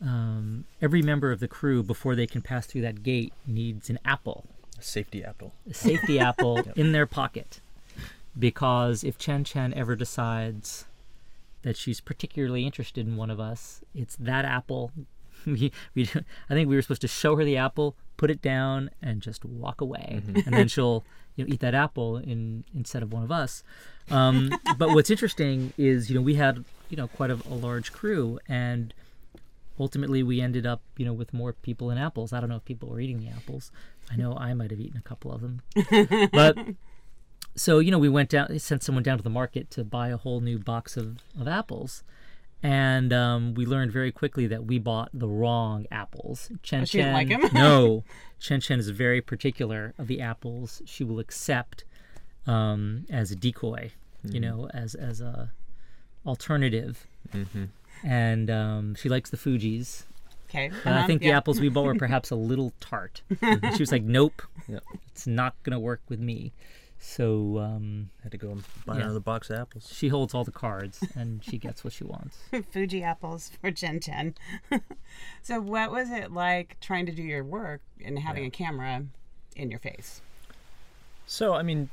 um, 0.00 0.64
every 0.80 1.02
member 1.02 1.32
of 1.32 1.40
the 1.40 1.48
crew 1.48 1.82
before 1.82 2.14
they 2.14 2.26
can 2.26 2.40
pass 2.40 2.66
through 2.66 2.82
that 2.82 3.02
gate 3.02 3.32
needs 3.46 3.90
an 3.90 3.98
apple. 4.04 4.44
A 4.78 4.82
safety 4.82 5.24
apple. 5.24 5.54
A 5.68 5.74
safety 5.74 6.18
apple 6.20 6.62
in 6.76 6.92
their 6.92 7.06
pocket. 7.06 7.60
Because 8.38 9.02
if 9.02 9.18
Chen 9.18 9.42
Chen 9.42 9.74
ever 9.74 9.96
decides 9.96 10.84
that 11.62 11.76
she's 11.76 12.00
particularly 12.00 12.64
interested 12.64 13.08
in 13.08 13.16
one 13.16 13.30
of 13.30 13.40
us, 13.40 13.80
it's 13.92 14.14
that 14.16 14.44
apple. 14.44 14.92
We, 15.46 15.72
we, 15.94 16.02
I 16.50 16.54
think 16.54 16.68
we 16.68 16.76
were 16.76 16.82
supposed 16.82 17.00
to 17.02 17.08
show 17.08 17.36
her 17.36 17.44
the 17.44 17.56
apple, 17.56 17.96
put 18.16 18.30
it 18.30 18.42
down, 18.42 18.90
and 19.00 19.20
just 19.22 19.44
walk 19.44 19.80
away, 19.80 20.22
and 20.26 20.54
then 20.54 20.68
she'll 20.68 21.04
you 21.36 21.44
know 21.44 21.52
eat 21.52 21.60
that 21.60 21.74
apple 21.74 22.16
in 22.18 22.64
instead 22.74 23.02
of 23.02 23.12
one 23.12 23.22
of 23.22 23.30
us. 23.30 23.62
Um, 24.10 24.52
but 24.78 24.90
what's 24.90 25.10
interesting 25.10 25.72
is 25.78 26.10
you 26.10 26.16
know 26.16 26.22
we 26.22 26.34
had 26.34 26.64
you 26.90 26.96
know 26.96 27.08
quite 27.08 27.30
a, 27.30 27.38
a 27.48 27.54
large 27.54 27.92
crew, 27.92 28.38
and 28.48 28.92
ultimately 29.80 30.22
we 30.22 30.40
ended 30.40 30.66
up, 30.66 30.82
you 30.96 31.04
know, 31.04 31.12
with 31.12 31.32
more 31.32 31.52
people 31.52 31.90
and 31.90 31.98
apples. 31.98 32.32
I 32.32 32.40
don't 32.40 32.48
know 32.48 32.56
if 32.56 32.64
people 32.64 32.88
were 32.88 33.00
eating 33.00 33.20
the 33.20 33.28
apples. 33.28 33.70
I 34.10 34.16
know 34.16 34.36
I 34.36 34.54
might 34.54 34.70
have 34.70 34.80
eaten 34.80 34.98
a 34.98 35.08
couple 35.08 35.32
of 35.32 35.40
them. 35.40 35.62
but 36.32 36.56
so, 37.54 37.78
you 37.78 37.90
know, 37.90 37.98
we 37.98 38.08
went 38.08 38.30
down, 38.30 38.58
sent 38.58 38.82
someone 38.82 39.02
down 39.02 39.18
to 39.18 39.24
the 39.24 39.30
market 39.30 39.70
to 39.72 39.84
buy 39.84 40.08
a 40.08 40.16
whole 40.16 40.40
new 40.40 40.58
box 40.58 40.96
of, 40.96 41.18
of 41.38 41.46
apples. 41.46 42.02
And 42.62 43.12
um, 43.12 43.54
we 43.54 43.66
learned 43.66 43.92
very 43.92 44.10
quickly 44.10 44.46
that 44.48 44.64
we 44.64 44.78
bought 44.78 45.10
the 45.14 45.28
wrong 45.28 45.86
apples. 45.92 46.50
Chen 46.62 46.82
Oh, 46.82 46.84
she 46.84 46.98
didn't 46.98 47.28
Chen, 47.28 47.50
no, 47.52 48.04
Chen 48.40 48.60
Chen 48.60 48.78
is 48.80 48.88
very 48.88 49.20
particular 49.20 49.94
of 49.96 50.08
the 50.08 50.20
apples 50.20 50.82
she 50.84 51.04
will 51.04 51.20
accept 51.20 51.84
um, 52.46 53.06
as 53.10 53.30
a 53.30 53.36
decoy, 53.36 53.92
you 54.24 54.40
know, 54.40 54.68
as 54.74 54.94
as 54.94 55.20
a 55.20 55.52
alternative. 56.26 57.06
And 58.04 58.50
um, 58.50 58.94
she 58.94 59.08
likes 59.08 59.30
the 59.30 59.36
Fuji's. 59.36 60.04
Okay. 60.48 60.66
And 60.66 60.94
I 60.94 60.98
uh-huh, 60.98 61.06
think 61.06 61.20
the 61.20 61.28
yeah. 61.28 61.36
apples 61.36 61.60
we 61.60 61.68
bought 61.68 61.84
were 61.84 61.94
perhaps 62.06 62.30
a 62.30 62.36
little 62.36 62.72
tart. 62.80 63.22
She 63.74 63.82
was 63.82 63.92
like, 63.92 64.02
"Nope, 64.02 64.42
Yep. 64.66 64.82
it's 65.08 65.26
not 65.26 65.54
gonna 65.62 65.80
work 65.80 66.00
with 66.08 66.20
me." 66.20 66.52
So 67.00 67.58
um, 67.58 68.10
Had 68.22 68.32
to 68.32 68.38
go 68.38 68.50
and 68.50 68.64
buy 68.84 68.96
Yeah. 68.96 69.04
another 69.04 69.20
box 69.20 69.50
of 69.50 69.58
apples. 69.58 69.92
she 69.94 70.08
holds 70.08 70.34
all 70.34 70.44
the 70.44 70.50
cards, 70.50 71.02
and 71.14 71.42
she 71.44 71.56
gets 71.58 71.84
what 71.84 71.92
she 71.92 72.04
wants. 72.04 72.38
Fuji 72.70 73.02
apples 73.02 73.52
for 73.60 73.70
Chen 73.70 74.00
Chen. 74.00 74.34
so, 75.42 75.60
what 75.60 75.90
was 75.92 76.10
it 76.10 76.32
like 76.32 76.76
trying 76.80 77.06
to 77.06 77.12
do 77.12 77.22
your 77.22 77.44
work 77.44 77.80
and 78.04 78.18
having 78.18 78.44
a 78.44 78.50
camera 78.50 79.04
in 79.56 79.70
your 79.70 79.80
face? 79.80 80.20
So 81.26 81.54
I 81.54 81.62
mean, 81.62 81.88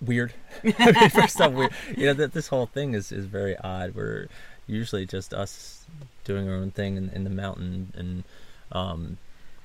weird. 0.00 0.32
I 0.78 0.92
mean, 0.92 1.10
first 1.10 1.40
off, 1.40 1.52
weird. 1.52 1.72
You 1.96 2.06
know, 2.06 2.14
that 2.14 2.32
this 2.32 2.48
whole 2.48 2.66
thing 2.66 2.94
is 2.94 3.12
is 3.12 3.26
very 3.26 3.56
odd. 3.58 3.94
We're 3.94 4.28
usually 4.66 5.06
just 5.06 5.32
us 5.32 5.84
doing 6.24 6.48
our 6.48 6.56
own 6.56 6.72
thing 6.72 6.96
in, 6.96 7.10
in 7.10 7.24
the 7.24 7.30
mountain, 7.30 7.92
and 7.96 8.24
um, 8.72 9.18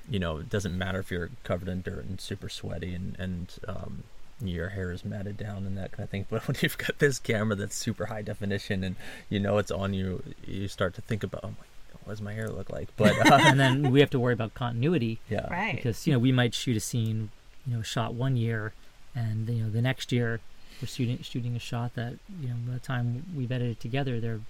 you 0.08 0.18
know, 0.18 0.38
it 0.38 0.50
doesn't 0.50 0.76
matter 0.76 0.98
if 1.00 1.10
you're 1.10 1.30
covered 1.44 1.68
in 1.68 1.82
dirt 1.82 2.04
and 2.04 2.20
super 2.20 2.48
sweaty 2.48 2.94
and 2.94 3.16
and 3.18 3.54
um, 3.68 4.04
your 4.40 4.70
hair 4.70 4.90
is 4.90 5.04
matted 5.04 5.36
down 5.36 5.66
and 5.66 5.76
that 5.78 5.92
kind 5.92 6.04
of 6.04 6.10
thing. 6.10 6.26
But 6.30 6.46
when 6.48 6.56
you've 6.60 6.78
got 6.78 6.98
this 6.98 7.18
camera 7.18 7.54
that's 7.56 7.76
super 7.76 8.06
high 8.06 8.22
definition 8.22 8.82
and 8.84 8.96
you 9.28 9.38
know 9.40 9.58
it's 9.58 9.70
on 9.70 9.94
you, 9.94 10.22
you 10.46 10.68
start 10.68 10.94
to 10.94 11.00
think 11.00 11.22
about, 11.22 11.40
oh 11.44 11.48
my, 11.50 11.66
what 12.04 12.12
does 12.14 12.20
my 12.22 12.32
hair 12.32 12.48
look 12.48 12.68
like? 12.70 12.88
But 12.96 13.12
uh, 13.30 13.38
and 13.42 13.60
then 13.60 13.90
we 13.92 14.00
have 14.00 14.10
to 14.10 14.18
worry 14.18 14.32
about 14.32 14.54
continuity 14.54 15.20
yeah, 15.30 15.48
Right. 15.48 15.76
because 15.76 16.06
you 16.06 16.12
know 16.12 16.18
we 16.18 16.32
might 16.32 16.54
shoot 16.54 16.76
a 16.76 16.80
scene, 16.80 17.30
you 17.66 17.76
know, 17.76 17.82
shot 17.82 18.14
one 18.14 18.36
year, 18.36 18.72
and 19.14 19.48
you 19.48 19.62
know 19.64 19.70
the 19.70 19.82
next 19.82 20.10
year 20.10 20.40
we're 20.80 20.88
shooting 20.88 21.18
shooting 21.22 21.54
a 21.54 21.60
shot 21.60 21.94
that 21.94 22.14
you 22.40 22.48
know 22.48 22.56
by 22.66 22.72
the 22.74 22.80
time 22.80 23.24
we've 23.36 23.52
edited 23.52 23.78
together 23.78 24.18
they're 24.18 24.40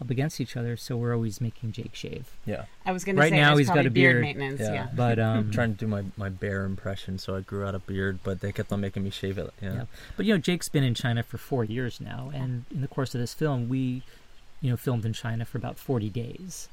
up 0.00 0.10
against 0.10 0.40
each 0.40 0.56
other, 0.56 0.76
so 0.76 0.96
we're 0.96 1.14
always 1.14 1.40
making 1.40 1.72
Jake 1.72 1.94
shave. 1.94 2.26
yeah. 2.44 2.66
I 2.84 2.92
was 2.92 3.02
going 3.04 3.16
to 3.16 3.20
Right 3.22 3.30
say 3.30 3.36
now 3.40 3.52
it's 3.52 3.60
he's 3.60 3.66
got 3.68 3.74
probably 3.74 3.88
a 3.88 3.90
beard. 3.92 4.20
maintenance. 4.22 4.60
Yeah. 4.60 4.72
Yeah. 4.72 4.88
But 4.94 5.18
um, 5.26 5.38
I'm 5.38 5.50
trying 5.50 5.72
to 5.74 5.78
do 5.78 5.86
my, 5.86 6.04
my 6.16 6.28
bear 6.28 6.64
impression, 6.64 7.18
so 7.18 7.34
I 7.34 7.40
grew 7.40 7.64
out 7.64 7.74
a 7.74 7.78
beard, 7.78 8.18
but 8.22 8.40
they 8.40 8.52
kept 8.52 8.70
on 8.72 8.80
making 8.80 9.02
me 9.04 9.10
shave 9.10 9.38
it. 9.38 9.50
Yeah. 9.62 9.72
Yeah. 9.74 9.84
But 10.16 10.26
you 10.26 10.34
know, 10.34 10.38
Jake's 10.38 10.68
been 10.68 10.84
in 10.84 10.94
China 10.94 11.22
for 11.22 11.38
four 11.38 11.64
years 11.64 12.00
now, 12.00 12.30
and 12.34 12.64
in 12.70 12.80
the 12.82 12.88
course 12.88 13.14
of 13.14 13.20
this 13.20 13.32
film, 13.32 13.68
we, 13.70 14.02
you 14.60 14.70
know, 14.70 14.76
filmed 14.76 15.04
in 15.06 15.12
China 15.14 15.44
for 15.46 15.56
about 15.58 15.78
forty 15.78 16.10
days. 16.10 16.68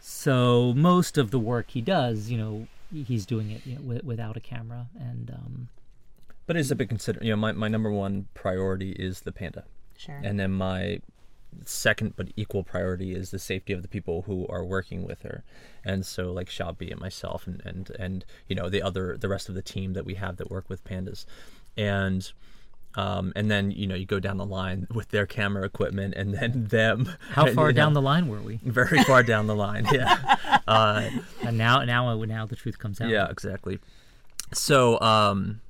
So 0.00 0.72
most 0.76 1.16
of 1.18 1.30
the 1.30 1.38
work 1.38 1.70
he 1.70 1.80
does, 1.80 2.30
you 2.30 2.36
know, 2.38 2.66
he's 2.92 3.24
doing 3.26 3.50
it 3.50 3.64
you 3.66 3.74
know, 3.76 3.80
wi- 3.82 4.00
without 4.04 4.36
a 4.36 4.40
camera, 4.40 4.86
and 4.98 5.30
um, 5.30 5.68
But 6.46 6.56
it's 6.56 6.70
a 6.70 6.74
big 6.76 6.88
consider. 6.88 7.18
You 7.24 7.30
know, 7.30 7.36
my, 7.36 7.52
my 7.52 7.68
number 7.68 7.90
one 7.90 8.26
priority 8.34 8.92
is 8.92 9.20
the 9.20 9.32
panda, 9.32 9.64
Sure. 9.96 10.20
and 10.22 10.38
then 10.40 10.50
my 10.52 11.00
second 11.64 12.14
but 12.16 12.28
equal 12.36 12.62
priority 12.64 13.14
is 13.14 13.30
the 13.30 13.38
safety 13.38 13.72
of 13.72 13.82
the 13.82 13.88
people 13.88 14.22
who 14.22 14.46
are 14.48 14.64
working 14.64 15.06
with 15.06 15.22
her, 15.22 15.44
and 15.84 16.04
so 16.04 16.32
like 16.32 16.48
Shabi 16.48 16.90
and 16.90 17.00
myself, 17.00 17.46
and 17.46 17.62
and 17.64 17.90
and 17.98 18.24
you 18.48 18.56
know 18.56 18.68
the 18.68 18.82
other 18.82 19.16
the 19.16 19.28
rest 19.28 19.48
of 19.48 19.54
the 19.54 19.62
team 19.62 19.92
that 19.94 20.04
we 20.04 20.14
have 20.14 20.36
that 20.36 20.50
work 20.50 20.68
with 20.68 20.84
pandas, 20.84 21.24
and. 21.76 22.30
Um, 22.94 23.32
and 23.34 23.50
then 23.50 23.70
you 23.70 23.86
know 23.86 23.94
you 23.94 24.04
go 24.04 24.20
down 24.20 24.36
the 24.36 24.44
line 24.44 24.86
with 24.92 25.08
their 25.08 25.24
camera 25.24 25.64
equipment, 25.64 26.12
and 26.14 26.34
then 26.34 26.66
them. 26.68 27.08
how 27.30 27.46
and, 27.46 27.54
far 27.54 27.68
you 27.68 27.72
down 27.72 27.94
know, 27.94 28.00
the 28.00 28.04
line 28.04 28.28
were 28.28 28.42
we? 28.42 28.56
Very 28.62 29.02
far 29.04 29.22
down 29.22 29.46
the 29.46 29.56
line, 29.56 29.86
yeah. 29.90 30.36
Uh, 30.68 31.08
And 31.40 31.56
now, 31.56 31.82
now, 31.84 32.14
now 32.22 32.44
the 32.44 32.54
truth 32.54 32.78
comes 32.78 33.00
out. 33.00 33.08
Yeah, 33.08 33.30
exactly. 33.30 33.78
So, 34.52 35.00
um, 35.00 35.60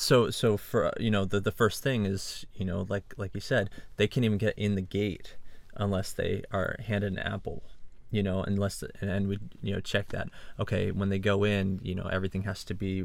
so 0.00 0.30
so 0.30 0.56
for 0.56 0.92
you 0.98 1.10
know 1.10 1.24
the 1.24 1.40
the 1.40 1.52
first 1.52 1.82
thing 1.82 2.06
is 2.06 2.46
you 2.54 2.64
know 2.64 2.86
like 2.88 3.14
like 3.16 3.34
you 3.34 3.40
said 3.40 3.70
they 3.96 4.06
can't 4.06 4.24
even 4.24 4.38
get 4.38 4.56
in 4.58 4.74
the 4.74 4.82
gate 4.82 5.36
unless 5.76 6.12
they 6.12 6.42
are 6.50 6.76
handed 6.86 7.12
an 7.12 7.18
apple 7.18 7.62
you 8.10 8.22
know 8.22 8.42
unless 8.42 8.82
and 9.00 9.28
we 9.28 9.38
you 9.62 9.74
know 9.74 9.80
check 9.80 10.08
that 10.08 10.28
okay 10.58 10.90
when 10.90 11.08
they 11.08 11.18
go 11.18 11.44
in 11.44 11.78
you 11.82 11.94
know 11.94 12.06
everything 12.06 12.42
has 12.42 12.64
to 12.64 12.74
be 12.74 13.04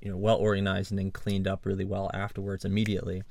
you 0.00 0.10
know 0.10 0.16
well 0.16 0.36
organized 0.36 0.90
and 0.92 0.98
then 0.98 1.10
cleaned 1.10 1.48
up 1.48 1.66
really 1.66 1.84
well 1.84 2.10
afterwards 2.14 2.64
immediately 2.64 3.22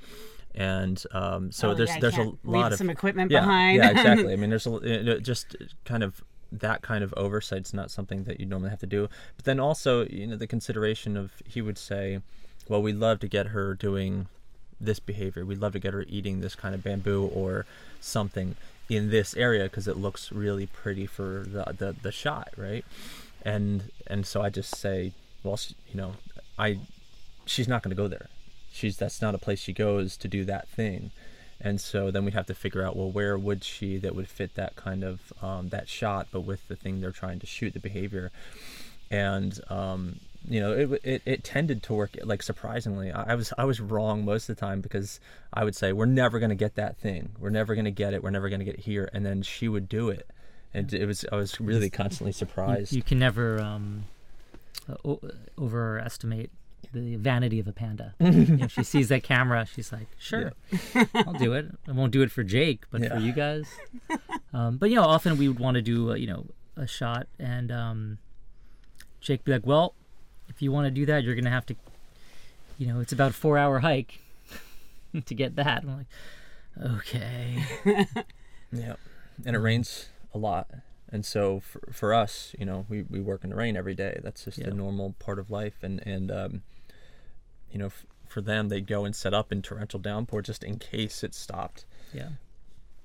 and 0.56 1.04
um, 1.12 1.52
so 1.52 1.72
Oh, 1.72 1.74
there's 1.74 1.90
yeah, 1.90 2.00
there's 2.00 2.18
a 2.18 2.32
lot 2.44 2.72
of 2.72 2.78
some 2.78 2.90
equipment 2.90 3.32
yeah, 3.32 3.40
behind. 3.40 3.78
Yeah, 3.78 3.90
exactly. 3.92 4.34
I 4.34 4.36
mean, 4.36 4.50
there's 4.52 4.68
a, 4.68 4.80
you 4.84 5.04
know, 5.04 5.20
just 5.20 5.56
kind 5.84 6.04
of 6.04 6.24
that 6.52 6.84
kind 6.84 7.04
of 7.04 7.14
oversight's 7.18 7.74
not 7.74 7.90
something 7.90 8.24
that 8.26 8.40
you 8.40 8.46
normally 8.46 8.70
have 8.70 8.80
to 8.80 8.88
do. 8.88 9.10
But 9.36 9.46
then 9.46 9.60
also, 9.60 10.06
you 10.06 10.28
know, 10.28 10.36
the 10.36 10.48
consideration 10.48 11.18
of 11.18 11.32
he 11.46 11.62
would 11.62 11.78
say, 11.78 12.20
well, 12.68 12.82
we'd 12.82 12.96
love 12.96 13.20
to 13.22 13.28
get 13.28 13.48
her 13.48 13.74
doing 13.74 14.28
this 14.80 15.00
behavior. 15.00 15.46
We'd 15.46 15.60
love 15.60 15.74
to 15.74 15.80
get 15.80 15.94
her 15.94 16.06
eating 16.08 16.42
this 16.42 16.56
kind 16.56 16.76
of 16.76 16.84
bamboo 16.84 17.30
or 17.34 17.66
something 18.00 18.56
in 18.90 19.10
this 19.10 19.36
area 19.36 19.64
because 19.64 19.88
it 19.88 19.98
looks 19.98 20.32
really 20.32 20.68
pretty 20.68 21.06
for 21.06 21.46
the, 21.48 21.74
the 21.78 21.96
the 22.02 22.12
shot, 22.12 22.50
right? 22.58 22.86
And 23.44 23.92
and 24.08 24.26
so 24.26 24.42
I 24.42 24.50
just 24.50 24.76
say, 24.76 25.14
well, 25.44 25.60
you 25.92 25.98
know, 25.98 26.14
I 26.58 26.80
she's 27.46 27.68
not 27.68 27.84
going 27.84 27.96
to 27.96 28.02
go 28.02 28.08
there. 28.08 28.28
She's 28.72 28.98
that's 28.98 29.22
not 29.22 29.36
a 29.36 29.38
place 29.38 29.60
she 29.60 29.74
goes 29.74 30.18
to 30.18 30.28
do 30.28 30.46
that 30.46 30.68
thing. 30.68 31.12
And 31.62 31.80
so 31.80 32.12
then 32.12 32.26
we'd 32.26 32.34
have 32.34 32.48
to 32.48 32.54
figure 32.54 32.86
out 32.86 32.96
well 32.96 33.12
where 33.12 33.38
would 33.38 33.64
she 33.64 33.98
that 34.00 34.16
would 34.16 34.28
fit 34.28 34.56
that 34.56 34.76
kind 34.76 35.04
of 35.04 35.32
um, 35.42 35.70
that 35.70 35.88
shot, 35.88 36.28
but 36.32 36.42
with 36.42 36.68
the 36.68 36.76
thing 36.76 37.00
they're 37.00 37.12
trying 37.12 37.40
to 37.40 37.46
shoot, 37.46 37.74
the 37.74 37.80
behavior, 37.80 38.32
and 39.10 39.60
um, 39.70 40.20
you 40.48 40.60
know 40.60 40.74
it, 40.74 41.02
it 41.04 41.22
it 41.26 41.44
tended 41.44 41.84
to 41.84 41.94
work 41.94 42.18
like 42.24 42.44
surprisingly. 42.44 43.12
I, 43.12 43.32
I 43.32 43.36
was 43.36 43.54
I 43.58 43.66
was 43.66 43.80
wrong 43.80 44.26
most 44.26 44.50
of 44.50 44.56
the 44.56 44.60
time 44.60 44.82
because 44.82 45.20
I 45.54 45.64
would 45.64 45.76
say 45.76 45.94
we're 45.94 46.06
never 46.06 46.40
going 46.40 46.50
to 46.50 46.56
get 46.56 46.76
that 46.76 46.98
thing, 46.98 47.30
we're 47.40 47.50
never 47.50 47.76
going 47.76 47.86
to 47.86 47.92
get 47.92 48.14
it, 48.14 48.24
we're 48.24 48.30
never 48.32 48.50
going 48.50 48.60
to 48.60 48.66
get 48.66 48.80
here, 48.80 49.10
and 49.14 49.26
then 49.26 49.42
she 49.42 49.68
would 49.68 49.88
do 49.88 50.10
it, 50.10 50.30
and 50.74 50.94
it 50.94 51.06
was 51.06 51.26
I 51.32 51.36
was 51.36 51.60
really 51.62 51.90
constantly 51.90 52.34
surprised. 52.34 52.94
you 52.94 53.02
can 53.04 53.20
never 53.20 53.60
um, 53.62 54.06
uh, 54.90 54.96
o- 55.06 55.22
overestimate 55.58 56.52
the 56.92 57.16
vanity 57.16 57.60
of 57.60 57.68
a 57.68 57.72
panda. 57.74 58.14
you 58.20 58.58
know, 58.58 58.68
she 58.68 58.84
sees 58.84 59.08
that 59.10 59.24
camera, 59.24 59.66
she's 59.66 59.92
like, 59.92 60.08
"Sure, 60.20 60.52
I'll 61.16 61.34
do 61.34 61.54
it. 61.54 61.68
I 61.88 61.92
won't 61.94 62.12
do 62.12 62.22
it 62.22 62.32
for 62.32 62.44
Jake, 62.44 62.84
but 62.92 63.06
for 63.08 63.18
you 63.18 63.32
guys." 63.32 63.66
Um, 64.54 64.78
but 64.78 64.90
you 64.90 64.96
know, 64.98 65.04
often 65.04 65.38
we 65.38 65.48
would 65.48 65.60
want 65.60 65.76
to 65.76 65.82
do 65.82 66.12
uh, 66.12 66.16
you 66.16 66.28
know 66.28 66.46
a 66.76 66.86
shot, 66.86 67.28
and 67.40 67.72
um, 67.72 68.18
Jake 69.22 69.44
be 69.44 69.52
like, 69.54 69.66
"Well, 69.66 69.96
if 70.56 70.62
you 70.62 70.72
want 70.72 70.86
to 70.86 70.92
do 70.92 71.06
that, 71.08 71.24
you're 71.24 71.36
gonna 71.36 71.50
have 71.50 71.66
to, 71.68 71.76
you 72.78 72.88
know, 72.88 73.00
it's 73.00 73.12
about 73.14 73.32
a 73.32 73.34
four-hour 73.34 73.80
hike 73.80 74.20
to 75.26 75.36
get 75.36 75.56
that." 75.56 75.84
I'm 75.84 75.98
like, 75.98 76.08
"Okay." 77.02 77.64
Yeah, 78.76 78.96
and 79.46 79.56
it 79.56 79.60
rains 79.60 80.10
a 80.34 80.40
lot, 80.40 80.68
and 81.12 81.24
so 81.24 81.60
for, 81.60 81.80
for 81.92 82.12
us, 82.12 82.56
you 82.58 82.66
know, 82.66 82.88
we, 82.90 83.04
we 83.04 83.22
work 83.22 83.44
in 83.44 83.52
the 83.52 83.56
rain 83.56 83.78
every 83.78 83.94
day. 83.94 84.20
That's 84.24 84.46
just 84.46 84.58
Yeah. 84.58 84.70
a 84.70 84.72
normal 84.74 85.14
part 85.20 85.38
of 85.38 85.52
life, 85.52 85.76
and 85.84 86.02
and 86.08 86.32
um, 86.32 86.64
you 87.72 87.78
know, 87.78 87.86
f- 87.86 88.08
for 88.28 88.42
them, 88.42 88.70
they 88.70 88.82
go 88.82 89.06
and 89.06 89.16
set 89.16 89.32
up 89.32 89.52
in 89.52 89.62
torrential 89.62 90.00
downpour 90.00 90.42
just 90.42 90.64
in 90.64 90.80
case 90.80 91.24
it 91.24 91.36
stopped 91.36 91.86
Yeah. 92.12 92.30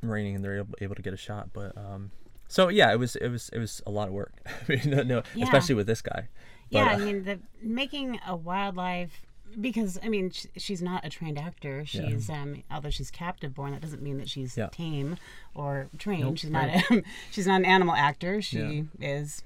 raining 0.00 0.36
and 0.36 0.42
they're 0.42 0.56
able, 0.56 0.74
able 0.80 0.94
to 0.94 1.02
get 1.02 1.12
a 1.12 1.18
shot. 1.18 1.50
But 1.52 1.76
um, 1.76 2.12
so 2.48 2.68
yeah, 2.70 2.90
it 2.90 2.98
was 2.98 3.14
it 3.16 3.28
was 3.28 3.50
it 3.52 3.58
was 3.58 3.82
a 3.86 3.90
lot 3.90 4.08
of 4.08 4.14
work. 4.14 4.32
I 4.46 4.52
mean, 4.68 4.80
no, 4.86 5.02
no 5.02 5.22
Yeah. 5.34 5.44
especially 5.44 5.74
with 5.74 5.86
this 5.86 6.00
guy. 6.00 6.28
But, 6.70 6.78
yeah, 6.78 6.86
uh, 6.86 6.94
I 6.94 6.96
mean, 6.98 7.24
the 7.24 7.38
making 7.62 8.20
a 8.26 8.36
wildlife 8.36 9.22
because 9.60 9.98
I 10.02 10.08
mean 10.10 10.30
sh- 10.30 10.44
she's 10.58 10.82
not 10.82 11.04
a 11.06 11.08
trained 11.08 11.38
actor. 11.38 11.84
She's 11.86 12.28
um 12.28 12.62
although 12.70 12.90
she's 12.90 13.10
captive 13.10 13.54
born, 13.54 13.72
that 13.72 13.80
doesn't 13.80 14.02
mean 14.02 14.18
that 14.18 14.28
she's 14.28 14.56
Yeah. 14.56 14.68
tame 14.70 15.16
or 15.54 15.88
trained. 15.98 16.24
Nope, 16.24 16.36
she's 16.38 16.50
not 16.50 16.68
a, 16.68 17.02
she's 17.30 17.46
not 17.46 17.56
an 17.60 17.64
animal 17.64 17.94
actor. 17.94 18.42
She 18.42 18.58
Yeah. 18.98 19.18
is 19.22 19.42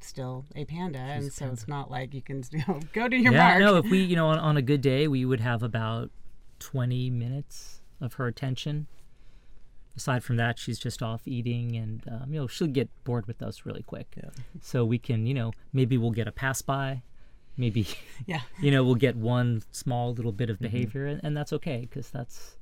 still 0.00 0.44
a 0.54 0.64
panda, 0.66 0.98
and 0.98 1.32
so 1.32 1.46
it's 1.46 1.66
not 1.66 1.90
like 1.90 2.12
you 2.14 2.20
can 2.22 2.44
you 2.52 2.62
know, 2.68 2.80
go 2.92 3.08
to 3.08 3.16
your 3.16 3.32
yeah, 3.32 3.48
mark. 3.48 3.60
no, 3.60 3.76
if 3.76 3.90
we, 3.90 3.98
you 4.02 4.14
know, 4.16 4.28
on, 4.28 4.38
on 4.38 4.56
a 4.56 4.62
good 4.62 4.80
day, 4.82 5.08
we 5.08 5.24
would 5.24 5.40
have 5.40 5.62
about 5.62 6.10
20 6.60 7.10
minutes 7.10 7.80
of 8.00 8.14
her 8.14 8.26
attention. 8.26 8.86
Aside 9.98 10.22
from 10.22 10.36
that, 10.36 10.58
she's 10.58 10.78
just 10.78 11.02
off 11.02 11.22
eating 11.26 11.76
and, 11.82 12.02
um, 12.14 12.32
you 12.32 12.38
know, 12.40 12.46
she'll 12.46 12.68
get 12.80 12.88
bored 13.04 13.26
with 13.26 13.40
us 13.42 13.56
really 13.66 13.82
quick. 13.82 14.08
Yeah. 14.16 14.30
So 14.60 14.84
we 14.84 14.98
can, 14.98 15.26
you 15.26 15.34
know, 15.34 15.50
maybe 15.72 15.98
we'll 15.98 16.12
get 16.20 16.28
a 16.28 16.32
pass 16.32 16.62
by. 16.62 17.02
Maybe, 17.56 17.82
yeah, 18.26 18.42
you 18.62 18.70
know, 18.70 18.82
we'll 18.84 19.02
get 19.08 19.16
one 19.16 19.62
small 19.72 20.12
little 20.14 20.32
bit 20.32 20.48
Mm-hmm. 20.48 20.64
of 20.64 20.70
behavior, 20.70 21.04
and, 21.06 21.20
and 21.24 21.36
that's 21.36 21.52
okay 21.58 21.80
because 21.88 22.08
that's, 22.10 22.56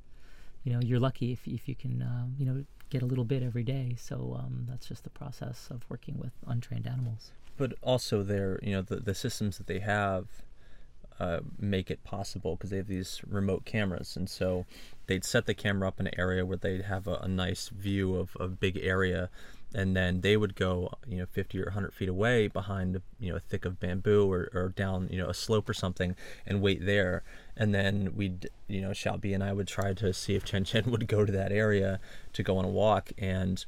you 0.65 0.73
know, 0.73 0.81
you're 0.83 0.99
lucky 1.09 1.33
if, 1.33 1.47
if 1.47 1.69
you 1.69 1.75
can, 1.75 2.01
um, 2.03 2.35
you 2.39 2.47
know, 2.47 2.65
get 2.89 3.03
a 3.03 3.07
little 3.07 3.25
bit 3.33 3.43
every 3.43 3.63
day. 3.65 3.95
So 3.99 4.37
um, 4.43 4.65
that's 4.69 4.87
just 4.89 5.05
the 5.05 5.11
process 5.11 5.69
of 5.71 5.83
working 5.91 6.17
with 6.19 6.33
untrained 6.47 6.87
animals. 6.87 7.33
But 7.59 7.75
also, 7.83 8.23
their 8.23 8.59
you 8.63 8.73
know 8.75 8.83
the 8.83 8.97
the 8.97 9.15
systems 9.15 9.59
that 9.59 9.67
they 9.67 9.81
have 9.81 10.25
uh, 11.19 11.41
make 11.59 11.91
it 11.91 12.05
possible 12.05 12.57
because 12.57 12.71
they 12.71 12.77
have 12.77 12.89
these 12.89 13.23
remote 13.27 13.65
cameras, 13.65 14.17
and 14.17 14.29
so 14.29 14.67
they'd 15.07 15.25
set 15.25 15.47
the 15.47 15.55
camera 15.55 15.89
up 15.89 16.01
in 16.01 16.07
an 16.07 16.19
area 16.19 16.45
where 16.45 16.57
they'd 16.57 16.83
have 16.83 17.07
a, 17.07 17.15
a 17.17 17.29
nice 17.29 17.69
view 17.69 18.17
of 18.17 18.37
a 18.39 18.49
big 18.49 18.79
area, 18.83 19.31
and 19.75 19.97
then 19.97 20.21
they 20.21 20.37
would 20.37 20.55
go 20.55 20.93
you 21.09 21.19
know 21.19 21.27
50 21.27 21.61
or 21.61 21.65
100 21.65 21.95
feet 21.95 22.09
away 22.09 22.49
behind 22.49 23.01
you 23.19 23.31
know 23.31 23.37
a 23.37 23.41
thick 23.41 23.65
of 23.65 23.81
bamboo 23.81 24.31
or, 24.31 24.49
or 24.53 24.69
down 24.69 25.09
you 25.11 25.19
know 25.19 25.29
a 25.29 25.35
slope 25.35 25.69
or 25.69 25.75
something 25.75 26.15
and 26.47 26.61
wait 26.61 26.85
there. 26.85 27.23
And 27.57 27.75
then 27.75 28.13
we'd 28.15 28.49
you 28.69 28.81
know 28.81 28.93
Shelby 28.93 29.33
and 29.33 29.43
I 29.43 29.53
would 29.53 29.69
try 29.69 29.95
to 29.95 30.13
see 30.13 30.35
if 30.35 30.45
Chen 30.45 30.65
Chen 30.65 30.85
would 30.91 31.09
go 31.09 31.25
to 31.25 31.33
that 31.33 31.53
area 31.53 31.99
to 32.35 32.43
go 32.43 32.59
on 32.59 32.65
a 32.65 32.69
walk. 32.69 33.13
And 33.19 33.65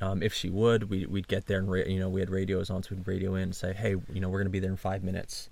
um, 0.00 0.22
if 0.22 0.32
she 0.32 0.50
would 0.50 0.90
we, 0.90 1.06
we'd 1.06 1.28
get 1.28 1.46
there 1.46 1.58
and 1.58 1.70
ra- 1.70 1.82
you 1.86 1.98
know 1.98 2.08
we 2.08 2.20
had 2.20 2.30
radios 2.30 2.70
on 2.70 2.82
so 2.82 2.94
we'd 2.94 3.06
radio 3.06 3.34
in 3.34 3.44
and 3.44 3.56
say 3.56 3.72
hey 3.72 3.96
you 4.12 4.20
know 4.20 4.28
we're 4.28 4.38
gonna 4.38 4.50
be 4.50 4.60
there 4.60 4.70
in 4.70 4.76
five 4.76 5.02
minutes 5.02 5.48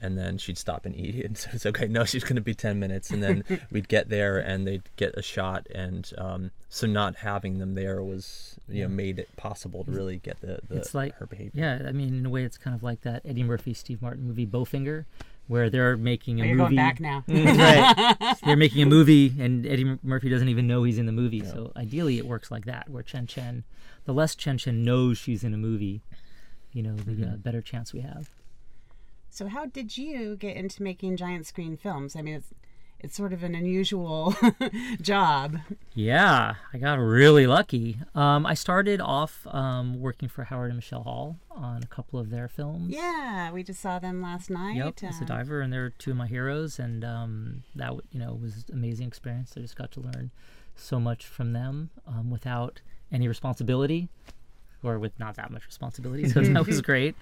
and 0.00 0.18
then 0.18 0.36
she'd 0.38 0.58
stop 0.58 0.84
and 0.86 0.94
eat 0.96 1.24
and 1.24 1.38
so 1.38 1.48
it's 1.52 1.64
okay 1.66 1.86
no 1.86 2.04
she's 2.04 2.24
going 2.24 2.34
to 2.36 2.42
be 2.42 2.54
10 2.54 2.78
minutes 2.78 3.10
and 3.10 3.22
then 3.22 3.44
we'd 3.70 3.88
get 3.88 4.08
there 4.08 4.38
and 4.38 4.66
they'd 4.66 4.82
get 4.96 5.14
a 5.16 5.22
shot 5.22 5.66
and 5.74 6.12
um, 6.18 6.50
so 6.68 6.86
not 6.86 7.16
having 7.16 7.58
them 7.58 7.74
there 7.74 8.02
was 8.02 8.56
you 8.68 8.82
know 8.82 8.88
made 8.88 9.18
it 9.18 9.28
possible 9.36 9.84
to 9.84 9.90
really 9.90 10.16
get 10.18 10.40
the, 10.40 10.58
the 10.68 10.76
it's 10.76 10.94
like 10.94 11.14
her 11.16 11.26
behavior 11.26 11.50
Yeah, 11.54 11.88
I 11.88 11.92
mean, 11.92 12.14
in 12.18 12.26
a 12.26 12.30
way, 12.30 12.44
it's 12.44 12.58
kind 12.58 12.74
of 12.74 12.82
like 12.82 13.02
that 13.02 13.22
Eddie 13.24 13.42
Murphy, 13.44 13.74
Steve 13.74 14.00
Martin 14.02 14.26
movie 14.26 14.46
Bowfinger, 14.46 15.04
where 15.46 15.68
they're 15.70 15.96
making 15.96 16.40
a 16.40 16.42
Oh, 16.42 16.46
you're 16.46 16.56
movie. 16.56 16.76
going 16.76 16.88
back 16.88 17.00
now. 17.00 17.22
right. 17.28 18.36
They're 18.44 18.56
making 18.56 18.82
a 18.82 18.86
movie, 18.86 19.34
and 19.38 19.66
Eddie 19.66 19.98
Murphy 20.02 20.30
doesn't 20.30 20.48
even 20.48 20.66
know 20.66 20.82
he's 20.84 20.96
in 20.98 21.04
the 21.06 21.12
movie. 21.12 21.44
So 21.44 21.70
ideally, 21.76 22.16
it 22.18 22.26
works 22.26 22.50
like 22.50 22.64
that, 22.64 22.88
where 22.88 23.02
Chen 23.02 23.26
Chen, 23.26 23.64
the 24.06 24.14
less 24.14 24.34
Chen 24.34 24.56
Chen 24.56 24.82
knows 24.82 25.18
she's 25.18 25.44
in 25.44 25.52
a 25.52 25.58
movie, 25.58 26.00
you 26.72 26.82
know, 26.82 26.96
the 26.96 27.12
Mm-hmm. 27.12 27.34
uh, 27.34 27.36
better 27.36 27.60
chance 27.60 27.92
we 27.92 28.00
have. 28.00 28.30
So 29.34 29.48
how 29.48 29.66
did 29.66 29.98
you 29.98 30.36
get 30.36 30.56
into 30.56 30.82
making 30.82 31.16
giant 31.16 31.46
screen 31.46 31.76
films? 31.76 32.14
I 32.16 32.22
mean, 32.22 32.34
it's 32.34 32.54
it's 33.00 33.16
sort 33.16 33.32
of 33.34 33.42
an 33.42 33.54
unusual 33.54 34.34
job. 35.02 35.58
Yeah, 35.92 36.54
I 36.72 36.78
got 36.78 36.94
really 37.00 37.46
lucky. 37.46 37.98
Um, 38.14 38.46
I 38.46 38.54
started 38.54 39.00
off 39.00 39.46
um, 39.50 40.00
working 40.00 40.28
for 40.28 40.44
Howard 40.44 40.70
and 40.70 40.76
Michelle 40.76 41.02
Hall 41.02 41.36
on 41.50 41.82
a 41.82 41.86
couple 41.86 42.18
of 42.18 42.30
their 42.30 42.48
films. 42.48 42.94
Yeah, 42.94 43.50
we 43.52 43.62
just 43.62 43.80
saw 43.80 43.98
them 43.98 44.22
last 44.22 44.48
night. 44.48 44.76
Yep, 44.76 45.02
as 45.02 45.20
a 45.20 45.24
Uh, 45.24 45.26
diver, 45.26 45.60
and 45.60 45.70
they're 45.72 45.90
two 45.90 46.12
of 46.12 46.16
my 46.16 46.26
heroes, 46.28 46.78
and 46.78 47.04
um, 47.04 47.64
that 47.74 47.92
you 48.12 48.20
know 48.20 48.34
was 48.40 48.64
an 48.68 48.74
amazing 48.74 49.08
experience. 49.08 49.52
I 49.56 49.60
just 49.60 49.76
got 49.76 49.90
to 49.92 50.00
learn 50.00 50.30
so 50.76 50.98
much 50.98 51.26
from 51.26 51.52
them 51.52 51.90
um, 52.06 52.30
without 52.30 52.80
any 53.12 53.28
responsibility, 53.28 54.08
or 54.84 54.98
with 54.98 55.18
not 55.18 55.36
that 55.36 55.50
much 55.50 55.66
responsibility. 55.66 56.28
So 56.28 56.40
that 56.40 56.66
was 56.66 56.80
great. 56.82 57.16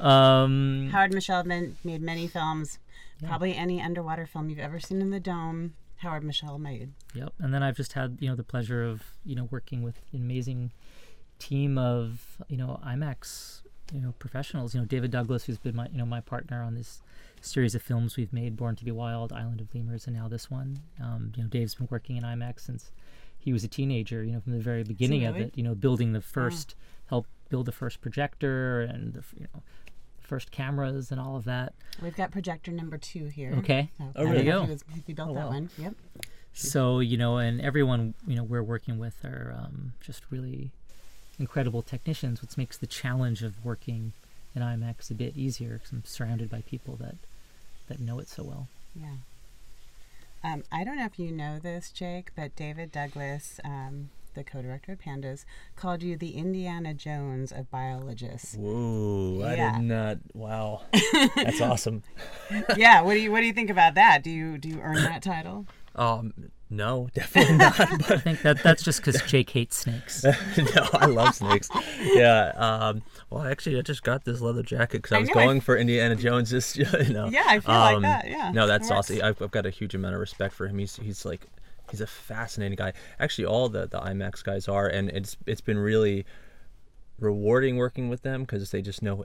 Um, 0.00 0.88
Howard 0.92 1.12
Michelle 1.12 1.44
made 1.44 1.76
many 1.84 2.26
films. 2.26 2.78
Probably 3.24 3.54
any 3.54 3.80
underwater 3.80 4.26
film 4.26 4.48
you've 4.48 4.58
ever 4.58 4.80
seen 4.80 5.00
in 5.00 5.10
the 5.10 5.20
dome, 5.20 5.74
Howard 5.98 6.24
Michelle 6.24 6.58
made. 6.58 6.90
Yep. 7.14 7.32
And 7.38 7.54
then 7.54 7.62
I've 7.62 7.76
just 7.76 7.92
had, 7.92 8.18
you 8.20 8.28
know, 8.28 8.34
the 8.34 8.42
pleasure 8.42 8.82
of, 8.82 9.02
you 9.24 9.36
know, 9.36 9.44
working 9.50 9.82
with 9.82 10.00
an 10.12 10.20
amazing 10.20 10.72
team 11.38 11.78
of, 11.78 12.38
you 12.48 12.56
know, 12.56 12.80
IMAX, 12.84 13.60
you 13.92 14.00
know, 14.00 14.12
professionals. 14.18 14.74
You 14.74 14.80
know, 14.80 14.86
David 14.86 15.12
Douglas, 15.12 15.44
who's 15.44 15.58
been 15.58 15.76
my, 15.76 15.86
you 15.92 15.98
know, 15.98 16.06
my 16.06 16.20
partner 16.20 16.62
on 16.62 16.74
this 16.74 17.00
series 17.40 17.76
of 17.76 17.82
films 17.82 18.16
we've 18.16 18.32
made, 18.32 18.56
Born 18.56 18.74
to 18.74 18.84
be 18.84 18.90
Wild, 18.90 19.32
Island 19.32 19.60
of 19.60 19.72
Lemurs, 19.72 20.06
and 20.06 20.16
now 20.16 20.26
this 20.26 20.50
one. 20.50 20.78
Um, 21.00 21.32
you 21.36 21.44
know, 21.44 21.48
Dave's 21.48 21.76
been 21.76 21.88
working 21.90 22.16
in 22.16 22.24
IMAX 22.24 22.60
since 22.60 22.90
he 23.42 23.52
was 23.52 23.64
a 23.64 23.68
teenager, 23.68 24.22
you 24.22 24.32
know, 24.32 24.40
from 24.40 24.52
the 24.52 24.60
very 24.60 24.84
beginning 24.84 25.24
of 25.24 25.36
it, 25.36 25.52
you 25.56 25.62
know, 25.62 25.74
building 25.74 26.12
the 26.12 26.20
first, 26.20 26.74
help 27.06 27.26
build 27.48 27.66
the 27.66 27.72
first 27.72 28.00
projector 28.00 28.80
and, 28.82 29.12
the, 29.14 29.22
you 29.36 29.46
know, 29.52 29.62
first 30.20 30.50
cameras 30.50 31.10
and 31.10 31.20
all 31.20 31.36
of 31.36 31.44
that. 31.44 31.74
We've 32.00 32.16
got 32.16 32.30
projector 32.30 32.70
number 32.70 32.96
two 32.98 33.26
here. 33.26 33.52
Okay. 33.58 33.90
So, 33.98 34.04
Oh, 34.04 34.20
I 34.20 34.22
don't 34.24 34.32
really? 34.32 34.44
know 34.44 34.60
There 34.66 34.70
you 34.76 34.76
go. 34.76 35.02
he 35.06 35.12
built 35.12 35.28
Oh, 35.30 35.34
that 35.34 35.44
wow. 35.46 35.50
one. 35.50 35.70
Yep. 35.76 35.94
So 36.54 37.00
you 37.00 37.16
know, 37.16 37.38
and 37.38 37.60
everyone 37.60 38.14
you 38.26 38.36
know 38.36 38.42
we're 38.44 38.62
working 38.62 38.98
with 38.98 39.24
are 39.24 39.54
um, 39.58 39.94
just 40.00 40.22
really 40.30 40.70
incredible 41.38 41.80
technicians, 41.82 42.40
which 42.42 42.56
makes 42.58 42.76
the 42.76 42.86
challenge 42.86 43.42
of 43.42 43.64
working 43.64 44.12
in 44.54 44.60
IMAX 44.62 45.10
a 45.10 45.14
bit 45.14 45.34
easier 45.36 45.74
because 45.78 45.92
I'm 45.92 46.04
surrounded 46.04 46.50
by 46.50 46.60
people 46.62 46.96
that 46.96 47.16
that 47.88 48.00
know 48.00 48.18
it 48.18 48.28
so 48.28 48.42
well. 48.42 48.68
Yeah. 48.94 49.14
Um, 50.44 50.64
I 50.72 50.84
don't 50.84 50.96
know 50.96 51.06
if 51.06 51.18
you 51.18 51.30
know 51.30 51.58
this, 51.58 51.90
Jake, 51.90 52.30
but 52.34 52.56
David 52.56 52.90
Douglas, 52.90 53.60
um, 53.64 54.10
the 54.34 54.42
co-director 54.42 54.92
of 54.92 54.98
Pandas, 54.98 55.44
called 55.76 56.02
you 56.02 56.16
the 56.16 56.32
Indiana 56.32 56.94
Jones 56.94 57.52
of 57.52 57.70
biologists. 57.70 58.56
Whoa! 58.56 59.44
I 59.44 59.56
did 59.78 59.84
not. 59.84 60.18
Wow, 60.34 60.82
that's 61.36 61.60
awesome. 61.60 62.02
yeah. 62.76 63.02
What 63.02 63.14
do 63.14 63.20
you 63.20 63.30
What 63.30 63.40
do 63.40 63.46
you 63.46 63.52
think 63.52 63.70
about 63.70 63.94
that? 63.94 64.22
Do 64.22 64.30
you 64.30 64.58
Do 64.58 64.68
you 64.68 64.80
earn 64.80 64.96
that 65.04 65.22
title? 65.22 65.66
Um, 65.94 66.32
no, 66.72 67.08
definitely 67.14 67.56
not. 67.58 67.78
I 68.10 68.16
think 68.18 68.42
that 68.42 68.62
that's 68.62 68.82
just 68.82 69.04
because 69.04 69.20
Jake 69.22 69.50
hates 69.50 69.76
snakes. 69.76 70.24
no, 70.24 70.88
I 70.94 71.06
love 71.06 71.34
snakes. 71.34 71.68
Yeah. 72.00 72.52
Um, 72.56 73.02
well, 73.30 73.44
actually, 73.44 73.78
I 73.78 73.82
just 73.82 74.02
got 74.02 74.24
this 74.24 74.40
leather 74.40 74.62
jacket 74.62 75.02
because 75.02 75.12
I 75.12 75.16
I 75.16 75.20
was 75.20 75.28
know, 75.28 75.40
I- 75.40 75.44
going 75.44 75.60
for 75.60 75.76
Indiana 75.76 76.16
Jones. 76.16 76.50
Just 76.50 76.76
you 76.76 76.84
know. 77.12 77.28
Yeah, 77.28 77.44
I 77.46 77.60
feel 77.60 77.74
like 77.74 77.96
Um, 77.96 78.02
that, 78.02 78.28
yeah, 78.28 78.50
No, 78.52 78.66
that's 78.66 78.88
works. 78.90 79.10
awesome. 79.10 79.22
I've, 79.22 79.40
I've 79.42 79.50
got 79.50 79.66
a 79.66 79.70
huge 79.70 79.94
amount 79.94 80.14
of 80.14 80.20
respect 80.20 80.54
for 80.54 80.66
him. 80.66 80.78
He's 80.78 80.96
he's 80.96 81.24
like 81.24 81.46
he's 81.90 82.00
a 82.00 82.06
fascinating 82.06 82.76
guy. 82.76 82.92
Actually, 83.20 83.44
all 83.44 83.68
the 83.68 83.86
the 83.86 84.00
IMAX 84.00 84.42
guys 84.42 84.66
are, 84.68 84.86
and 84.88 85.10
it's 85.10 85.36
it's 85.46 85.60
been 85.60 85.78
really 85.78 86.24
rewarding 87.18 87.76
working 87.76 88.08
with 88.08 88.22
them 88.22 88.42
because 88.42 88.70
they 88.70 88.82
just 88.82 89.02
know 89.02 89.24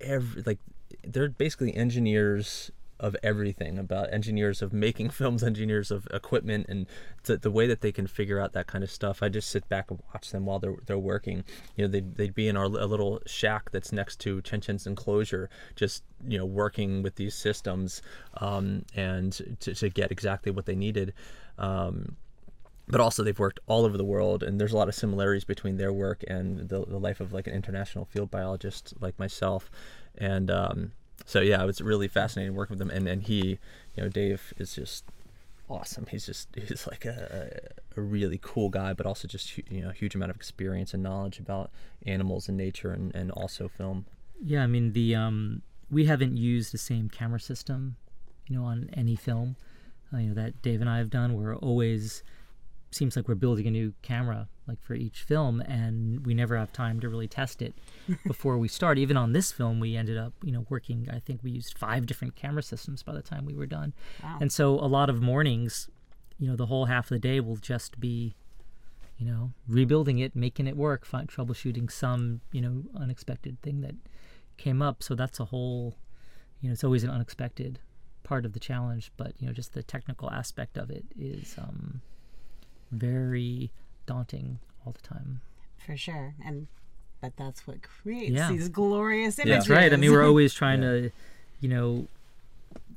every 0.00 0.42
like 0.42 0.58
they're 1.04 1.28
basically 1.28 1.74
engineers 1.74 2.70
of 3.00 3.16
everything 3.22 3.78
about 3.78 4.12
engineers 4.12 4.62
of 4.62 4.72
making 4.72 5.10
films 5.20 5.42
engineers 5.42 5.90
of 5.90 6.06
equipment 6.12 6.66
and 6.68 6.86
the, 7.24 7.36
the 7.36 7.50
way 7.50 7.66
that 7.66 7.80
they 7.80 7.92
can 7.92 8.06
figure 8.06 8.40
out 8.40 8.52
that 8.52 8.66
kind 8.66 8.82
of 8.84 8.90
stuff. 8.90 9.22
I 9.22 9.28
just 9.28 9.50
sit 9.50 9.68
back 9.68 9.90
and 9.90 10.02
watch 10.12 10.30
them 10.30 10.46
while 10.46 10.58
they're, 10.58 10.76
they're 10.86 10.98
working. 10.98 11.44
You 11.76 11.84
know 11.84 11.90
they'd, 11.90 12.16
they'd 12.16 12.34
be 12.34 12.48
in 12.48 12.56
our 12.56 12.64
a 12.64 12.86
little 12.86 13.20
shack 13.26 13.70
that's 13.70 13.92
next 13.92 14.20
to 14.20 14.40
chen 14.42 14.60
chen's 14.60 14.86
enclosure 14.86 15.48
just 15.76 16.02
you 16.26 16.38
know 16.38 16.46
working 16.46 17.02
with 17.02 17.16
these 17.16 17.34
systems 17.34 18.02
um, 18.40 18.84
and 18.94 19.32
to, 19.60 19.74
to 19.74 19.88
get 19.88 20.10
exactly 20.10 20.52
what 20.52 20.66
they 20.66 20.76
needed. 20.76 21.14
Um, 21.58 22.16
but 22.88 23.00
also 23.00 23.22
they've 23.22 23.38
worked 23.38 23.60
all 23.66 23.84
over 23.84 23.96
the 23.96 24.04
world 24.04 24.42
and 24.42 24.58
there's 24.58 24.72
a 24.72 24.76
lot 24.76 24.88
of 24.88 24.94
similarities 24.94 25.44
between 25.44 25.76
their 25.76 25.92
work 25.92 26.24
and 26.26 26.68
the, 26.68 26.84
the 26.86 26.98
life 26.98 27.20
of 27.20 27.32
like 27.32 27.46
an 27.46 27.52
international 27.52 28.06
field 28.06 28.30
biologist 28.30 28.94
like 29.00 29.18
myself. 29.18 29.70
And 30.16 30.50
um, 30.50 30.92
so 31.24 31.40
yeah 31.40 31.62
it 31.62 31.66
was 31.66 31.80
really 31.80 32.08
fascinating 32.08 32.54
working 32.54 32.78
with 32.78 32.82
him. 32.82 32.90
and, 32.90 33.06
and 33.08 33.22
he 33.24 33.58
you 33.94 34.02
know 34.02 34.08
dave 34.08 34.52
is 34.58 34.74
just 34.74 35.04
awesome 35.68 36.06
he's 36.10 36.26
just 36.26 36.48
he's 36.56 36.86
like 36.86 37.04
a, 37.04 37.60
a 37.96 38.00
really 38.00 38.38
cool 38.42 38.68
guy 38.68 38.92
but 38.92 39.06
also 39.06 39.28
just 39.28 39.58
you 39.70 39.82
know 39.82 39.90
huge 39.90 40.14
amount 40.14 40.30
of 40.30 40.36
experience 40.36 40.94
and 40.94 41.02
knowledge 41.02 41.38
about 41.38 41.70
animals 42.06 42.48
and 42.48 42.56
nature 42.56 42.92
and, 42.92 43.14
and 43.14 43.30
also 43.32 43.68
film 43.68 44.06
Yeah, 44.42 44.62
I 44.62 44.66
mean 44.66 44.92
the 44.92 45.14
um, 45.14 45.62
we 45.90 46.06
haven't 46.06 46.36
used 46.36 46.72
the 46.72 46.78
same 46.78 47.08
camera 47.08 47.40
system, 47.40 47.96
you 48.46 48.56
know, 48.56 48.64
on 48.64 48.88
any 48.94 49.16
film, 49.16 49.56
uh, 50.12 50.18
you 50.18 50.28
know 50.28 50.34
that 50.34 50.62
Dave 50.62 50.80
and 50.80 50.88
I 50.88 50.98
have 50.98 51.10
done. 51.10 51.34
We're 51.34 51.56
always 51.56 52.22
seems 52.90 53.16
like 53.16 53.28
we're 53.28 53.34
building 53.34 53.66
a 53.66 53.70
new 53.70 53.92
camera 54.02 54.48
like 54.66 54.82
for 54.82 54.94
each 54.94 55.22
film, 55.22 55.60
and 55.62 56.26
we 56.26 56.34
never 56.34 56.56
have 56.56 56.72
time 56.72 57.00
to 57.00 57.08
really 57.08 57.28
test 57.28 57.62
it 57.62 57.74
before 58.26 58.58
we 58.58 58.68
start. 58.68 58.98
Even 58.98 59.16
on 59.16 59.32
this 59.32 59.50
film, 59.52 59.80
we 59.80 59.96
ended 59.96 60.16
up 60.18 60.32
you 60.42 60.52
know 60.52 60.66
working. 60.68 61.08
I 61.12 61.20
think 61.20 61.42
we 61.42 61.50
used 61.50 61.76
five 61.78 62.06
different 62.06 62.36
camera 62.36 62.62
systems 62.62 63.02
by 63.02 63.14
the 63.14 63.22
time 63.22 63.44
we 63.46 63.54
were 63.54 63.66
done, 63.66 63.94
Wow. 64.22 64.38
and 64.40 64.52
so 64.52 64.74
a 64.74 64.86
lot 64.86 65.08
of 65.10 65.22
mornings, 65.22 65.88
you 66.38 66.48
know, 66.48 66.56
the 66.56 66.66
whole 66.66 66.86
half 66.86 67.06
of 67.06 67.10
the 67.10 67.18
day 67.18 67.40
will 67.40 67.56
just 67.56 67.98
be 68.00 68.34
you 69.20 69.26
know, 69.26 69.50
rebuilding 69.66 70.20
it, 70.20 70.36
making 70.36 70.68
it 70.68 70.76
work, 70.76 71.04
find, 71.04 71.28
troubleshooting 71.28 71.90
some, 71.90 72.40
you 72.52 72.60
know, 72.60 72.84
unexpected 72.94 73.60
thing 73.62 73.80
that 73.80 73.96
came 74.58 74.80
up. 74.80 75.02
So 75.02 75.16
that's 75.16 75.40
a 75.40 75.46
whole, 75.46 75.96
you 76.60 76.68
know, 76.68 76.72
it's 76.72 76.84
always 76.84 77.02
an 77.02 77.10
unexpected 77.10 77.80
part 78.22 78.44
of 78.46 78.52
the 78.52 78.60
challenge. 78.60 79.10
But 79.16 79.32
you 79.40 79.48
know, 79.48 79.52
just 79.52 79.72
the 79.72 79.82
technical 79.82 80.30
aspect 80.30 80.78
of 80.78 80.88
it 80.88 81.04
is 81.18 81.56
um, 81.58 82.00
very 82.90 83.70
daunting 84.06 84.58
all 84.86 84.92
the 84.92 85.06
time. 85.06 85.40
For 85.84 85.96
sure. 85.96 86.34
And 86.44 86.66
but 87.20 87.36
that's 87.36 87.66
what 87.66 87.82
creates 87.82 88.30
Yeah. 88.30 88.50
these 88.50 88.68
glorious 88.68 89.38
images. 89.38 89.66
That's 89.66 89.68
right. 89.68 89.92
I 89.92 89.96
mean, 89.96 90.12
we're 90.12 90.26
always 90.32 90.54
trying 90.54 90.80
to, 90.82 91.10
you 91.60 91.68
know, 91.68 92.06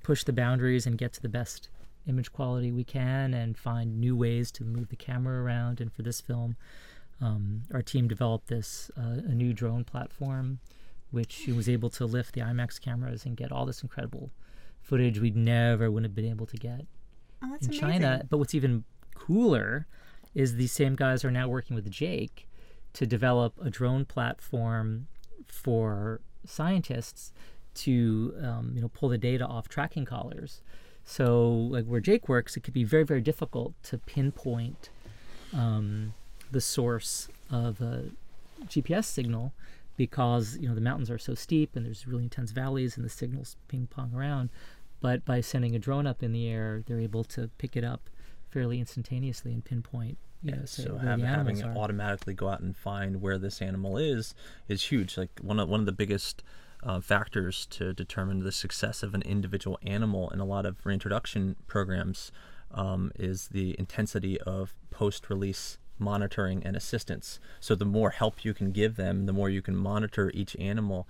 push 0.04 0.24
the 0.24 0.34
boundaries 0.34 0.86
and 0.86 0.98
get 0.98 1.14
to 1.14 1.22
the 1.22 1.30
best 1.30 1.70
image 2.08 2.32
quality 2.32 2.72
we 2.72 2.84
can 2.84 3.34
and 3.34 3.58
find 3.58 4.00
new 4.00 4.16
ways 4.16 4.52
to 4.52 4.64
move 4.64 4.90
the 4.90 4.96
camera 4.96 5.42
around. 5.44 5.82
And 5.82 5.92
for 5.92 6.02
this 6.04 6.22
film, 6.22 6.56
um, 7.20 7.64
our 7.74 7.82
team 7.82 8.08
developed 8.08 8.48
this 8.48 8.90
uh, 8.98 9.22
a 9.28 9.34
new 9.34 9.54
drone 9.54 9.84
platform, 9.84 10.60
which 11.12 11.48
was 11.56 11.68
able 11.70 11.90
to 11.92 12.06
lift 12.06 12.34
the 12.34 12.42
IMAX 12.42 12.80
cameras 12.82 13.26
and 13.26 13.36
get 13.38 13.52
all 13.52 13.66
this 13.66 13.82
incredible 13.84 14.30
footage 14.82 15.20
we'd 15.20 15.36
never 15.36 15.90
would 15.92 16.04
have 16.04 16.16
been 16.16 16.26
able 16.26 16.48
to 16.48 16.58
get 16.58 16.86
oh, 17.44 17.50
that's 17.52 17.68
in 17.68 17.74
amazing. 17.74 18.02
China. 18.02 18.24
But 18.30 18.38
what's 18.38 18.56
even 18.56 18.84
cooler 19.26 19.88
is 20.34 20.56
these 20.56 20.72
same 20.72 20.96
guys 20.96 21.24
are 21.24 21.32
now 21.32 21.48
working 21.48 21.76
with 21.76 21.90
Jake 21.90 22.48
to 22.94 23.06
develop 23.06 23.54
a 23.62 23.70
drone 23.70 24.06
platform 24.06 25.08
for 25.48 26.22
scientists 26.46 27.32
to 27.74 28.34
um, 28.42 28.72
you 28.76 28.82
know 28.82 28.90
pull 28.90 29.10
the 29.10 29.18
data 29.18 29.46
off 29.46 29.70
tracking 29.70 30.06
collars. 30.06 30.62
So 31.04 31.50
like 31.52 31.86
where 31.86 32.00
Jake 32.00 32.28
works, 32.30 32.58
it 32.58 32.64
could 32.64 32.74
be 32.74 32.84
very 32.84 33.04
very 33.04 33.22
difficult 33.22 33.74
to 33.84 33.98
pinpoint 33.98 34.90
um, 35.54 36.14
the 36.52 36.62
source 36.62 37.28
of 37.50 37.82
a 37.82 38.06
GPS 38.66 39.06
signal 39.06 39.54
because 39.98 40.58
you 40.58 40.68
know 40.68 40.76
the 40.76 40.82
mountains 40.82 41.10
are 41.10 41.20
so 41.20 41.36
steep 41.36 41.76
and 41.76 41.86
there's 41.86 42.08
really 42.08 42.24
intense 42.24 42.52
valleys 42.52 42.96
and 42.98 43.06
the 43.06 43.10
signals 43.10 43.56
ping 43.68 43.88
pong 43.88 44.12
around. 44.16 44.50
But 45.00 45.26
by 45.26 45.42
sending 45.42 45.76
a 45.76 45.80
drone 45.80 46.06
up 46.06 46.22
in 46.22 46.32
the 46.32 46.48
air, 46.48 46.84
they're 46.86 47.00
able 47.00 47.24
to 47.26 47.50
pick 47.58 47.76
it 47.76 47.84
up 47.84 48.10
fairly 48.52 48.80
instantaneously 48.80 49.54
and 49.54 49.64
pinpoint. 49.64 50.18
You 50.44 50.52
know, 50.54 50.66
so 50.66 50.98
have, 50.98 51.22
having 51.22 51.58
it 51.58 51.66
automatically 51.78 52.34
go 52.34 52.50
out 52.50 52.62
and 52.62 52.76
find 52.76 53.22
where 53.22 53.38
this 53.38 53.62
animal 53.62 53.98
is 53.98 54.34
is 54.68 54.84
huge. 54.84 55.18
Like 55.18 55.30
one 55.40 55.60
of 55.60 55.70
one 55.70 55.80
of 55.80 55.86
the 55.86 55.92
biggest 55.92 56.44
uh, 56.84 57.00
factors 57.00 57.68
to 57.68 57.94
determine 57.94 58.40
the 58.40 58.52
success 58.52 59.04
of 59.04 59.14
an 59.14 59.22
individual 59.22 59.78
animal 59.84 60.30
in 60.32 60.40
a 60.40 60.46
lot 60.46 60.66
of 60.66 60.84
reintroduction 60.84 61.56
programs 61.68 62.32
um, 62.72 63.12
is 63.20 63.50
the 63.50 63.76
intensity 63.78 64.40
of 64.42 64.74
post-release 64.90 65.78
monitoring 66.00 66.64
and 66.64 66.76
assistance. 66.76 67.40
So 67.60 67.76
the 67.76 67.86
more 67.86 68.10
help 68.10 68.44
you 68.44 68.54
can 68.54 68.72
give 68.72 68.96
them, 68.96 69.28
the 69.28 69.34
more 69.34 69.50
you 69.50 69.62
can 69.62 69.76
monitor 69.76 70.32
each 70.34 70.56
animal, 70.56 71.08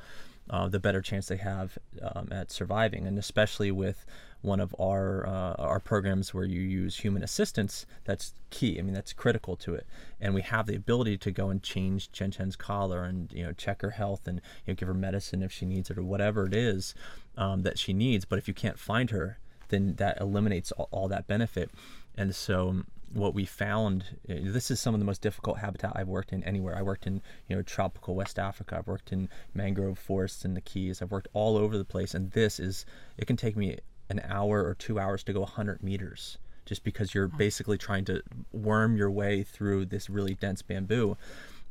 uh, 0.49 0.67
the 0.67 0.79
better 0.79 1.01
chance 1.01 1.27
they 1.27 1.37
have 1.37 1.77
um, 2.01 2.27
at 2.31 2.51
surviving. 2.51 3.07
And 3.07 3.17
especially 3.17 3.71
with 3.71 4.05
one 4.41 4.59
of 4.59 4.75
our 4.79 5.25
uh, 5.25 5.53
our 5.59 5.79
programs 5.79 6.33
where 6.33 6.45
you 6.45 6.61
use 6.61 6.97
human 6.97 7.23
assistance, 7.23 7.85
that's 8.05 8.33
key. 8.49 8.79
I 8.79 8.81
mean, 8.81 8.93
that's 8.93 9.13
critical 9.13 9.55
to 9.57 9.75
it. 9.75 9.85
And 10.19 10.33
we 10.33 10.41
have 10.41 10.65
the 10.65 10.75
ability 10.75 11.17
to 11.19 11.31
go 11.31 11.49
and 11.49 11.61
change 11.61 12.11
Chen 12.11 12.31
Chen's 12.31 12.55
collar 12.55 13.03
and 13.03 13.31
you 13.31 13.43
know 13.43 13.53
check 13.53 13.81
her 13.81 13.91
health 13.91 14.27
and 14.27 14.41
you 14.65 14.73
know 14.73 14.75
give 14.75 14.87
her 14.87 14.93
medicine 14.93 15.43
if 15.43 15.51
she 15.51 15.65
needs 15.65 15.89
it 15.89 15.97
or 15.97 16.03
whatever 16.03 16.45
it 16.45 16.53
is 16.53 16.95
um, 17.37 17.63
that 17.63 17.77
she 17.77 17.93
needs. 17.93 18.25
But 18.25 18.39
if 18.39 18.47
you 18.47 18.53
can't 18.53 18.79
find 18.79 19.11
her, 19.11 19.37
then 19.69 19.95
that 19.95 20.19
eliminates 20.19 20.71
all, 20.73 20.89
all 20.91 21.07
that 21.07 21.27
benefit. 21.27 21.69
And 22.15 22.35
so 22.35 22.83
what 23.13 23.33
we 23.33 23.45
found 23.45 24.03
uh, 24.29 24.35
this 24.41 24.71
is 24.71 24.79
some 24.79 24.93
of 24.93 24.99
the 24.99 25.05
most 25.05 25.21
difficult 25.21 25.57
habitat 25.57 25.93
I've 25.95 26.07
worked 26.07 26.31
in 26.31 26.43
anywhere. 26.43 26.75
I 26.75 26.81
worked 26.81 27.07
in 27.07 27.21
you 27.47 27.55
know 27.55 27.61
tropical 27.61 28.15
West 28.15 28.39
Africa. 28.39 28.77
I've 28.77 28.87
worked 28.87 29.11
in 29.11 29.29
mangrove 29.53 29.99
forests 29.99 30.45
in 30.45 30.53
the 30.53 30.61
Keys. 30.61 31.01
I've 31.01 31.11
worked 31.11 31.27
all 31.33 31.57
over 31.57 31.77
the 31.77 31.85
place, 31.85 32.13
and 32.13 32.31
this 32.31 32.59
is 32.59 32.85
it 33.17 33.25
can 33.25 33.37
take 33.37 33.57
me 33.57 33.77
an 34.11 34.21
hour 34.27 34.63
or 34.63 34.75
two 34.75 34.99
hours 34.99 35.23
to 35.23 35.33
go 35.33 35.39
100 35.39 35.81
meters 35.81 36.37
just 36.65 36.83
because 36.83 37.13
you're 37.13 37.27
basically 37.27 37.77
trying 37.77 38.05
to 38.05 38.21
worm 38.51 38.95
your 38.95 39.09
way 39.09 39.43
through 39.43 39.85
this 39.85 40.09
really 40.09 40.35
dense 40.35 40.61
bamboo. 40.61 41.17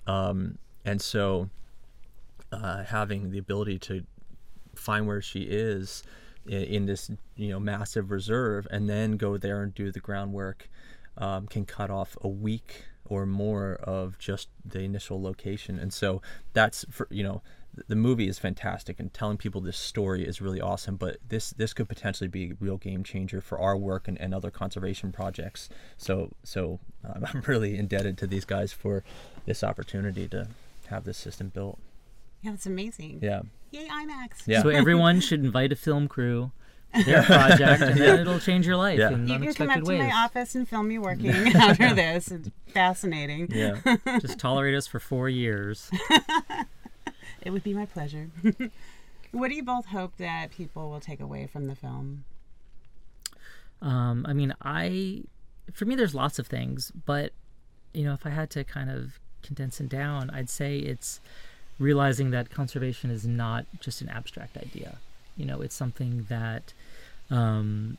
Um, 0.06 0.58
and 0.84 1.00
so 1.00 1.50
uh, 2.50 2.84
having 2.84 3.30
the 3.30 3.38
ability 3.38 3.78
to 3.78 4.04
find 4.74 5.06
where 5.06 5.22
she 5.22 5.42
is 5.42 6.02
in, 6.46 6.62
in 6.62 6.86
this 6.86 7.10
you 7.36 7.50
know 7.50 7.60
massive 7.60 8.10
reserve 8.10 8.66
and 8.70 8.88
then 8.88 9.16
go 9.16 9.36
there 9.36 9.62
and 9.62 9.74
do 9.74 9.92
the 9.92 10.00
groundwork 10.00 10.68
um, 11.18 11.46
can 11.46 11.64
cut 11.64 11.90
off 11.90 12.16
a 12.22 12.28
week 12.28 12.84
or 13.04 13.26
more 13.26 13.74
of 13.82 14.18
just 14.18 14.48
the 14.64 14.80
initial 14.80 15.20
location 15.20 15.78
and 15.78 15.92
so 15.92 16.22
that's 16.54 16.84
for 16.90 17.06
you 17.10 17.22
know 17.22 17.42
the 17.88 17.94
movie 17.96 18.28
is 18.28 18.38
fantastic 18.38 18.98
and 18.98 19.12
telling 19.14 19.36
people 19.36 19.60
this 19.60 19.76
story 19.78 20.26
is 20.26 20.40
really 20.40 20.60
awesome 20.60 20.96
but 20.96 21.18
this 21.28 21.50
this 21.50 21.72
could 21.72 21.88
potentially 21.88 22.26
be 22.28 22.50
a 22.50 22.54
real 22.60 22.76
game 22.76 23.04
changer 23.04 23.40
for 23.40 23.58
our 23.60 23.76
work 23.76 24.08
and, 24.08 24.20
and 24.20 24.34
other 24.34 24.50
conservation 24.50 25.12
projects 25.12 25.68
so 25.96 26.30
so 26.42 26.80
um, 27.04 27.24
i'm 27.32 27.40
really 27.46 27.78
indebted 27.78 28.18
to 28.18 28.26
these 28.26 28.44
guys 28.44 28.72
for 28.72 29.04
this 29.46 29.62
opportunity 29.62 30.26
to 30.28 30.48
have 30.88 31.04
this 31.04 31.16
system 31.16 31.48
built 31.54 31.78
Yeah, 32.42 32.50
that's 32.52 32.66
amazing. 32.66 33.20
yeah 33.22 33.42
Yay, 33.72 33.86
IMAX. 33.86 34.48
Yeah. 34.48 34.62
So 34.62 34.68
everyone 34.70 35.20
should 35.26 35.44
invite 35.44 35.70
a 35.70 35.76
film 35.76 36.08
crew 36.08 36.50
to 36.92 37.04
their 37.04 37.22
project, 37.22 37.80
and 37.82 38.00
then 38.00 38.18
it'll 38.18 38.40
change 38.40 38.66
your 38.66 38.74
life 38.76 38.98
Yeah. 38.98 39.10
in 39.12 39.28
You 39.28 39.38
can 39.38 39.54
come 39.54 39.70
unexpected 39.70 39.70
up 39.78 39.84
to 39.84 39.88
ways. 39.90 40.00
my 40.00 40.10
office 40.12 40.54
and 40.56 40.68
film 40.68 40.88
me 40.88 40.98
working 40.98 41.30
after 41.30 41.94
this. 41.94 42.32
It's 42.32 42.50
fascinating. 42.74 43.46
yeah 43.52 43.76
Just 44.20 44.40
tolerate 44.40 44.74
us 44.74 44.88
for 44.88 44.98
four 44.98 45.28
years. 45.28 45.88
It 47.42 47.50
would 47.50 47.62
be 47.62 47.74
my 47.74 47.86
pleasure. 47.86 48.30
what 49.32 49.48
do 49.48 49.54
you 49.54 49.62
both 49.62 49.86
hope 49.86 50.16
that 50.18 50.50
people 50.50 50.90
will 50.90 51.00
take 51.00 51.20
away 51.20 51.46
from 51.46 51.66
the 51.66 51.74
film? 51.74 52.24
Um, 53.82 54.26
I 54.28 54.32
mean, 54.32 54.54
I, 54.62 55.24
for 55.72 55.84
me, 55.84 55.94
there's 55.94 56.14
lots 56.14 56.38
of 56.38 56.46
things, 56.46 56.92
but 57.06 57.32
you 57.92 58.04
know, 58.04 58.12
if 58.12 58.26
I 58.26 58.30
had 58.30 58.50
to 58.50 58.64
kind 58.64 58.90
of 58.90 59.18
condense 59.42 59.80
it 59.80 59.88
down, 59.88 60.30
I'd 60.30 60.50
say 60.50 60.78
it's 60.78 61.20
realizing 61.78 62.30
that 62.30 62.50
conservation 62.50 63.10
is 63.10 63.26
not 63.26 63.64
just 63.80 64.00
an 64.02 64.08
abstract 64.08 64.56
idea. 64.56 64.98
You 65.36 65.46
know, 65.46 65.62
it's 65.62 65.74
something 65.74 66.26
that 66.28 66.72
um, 67.30 67.96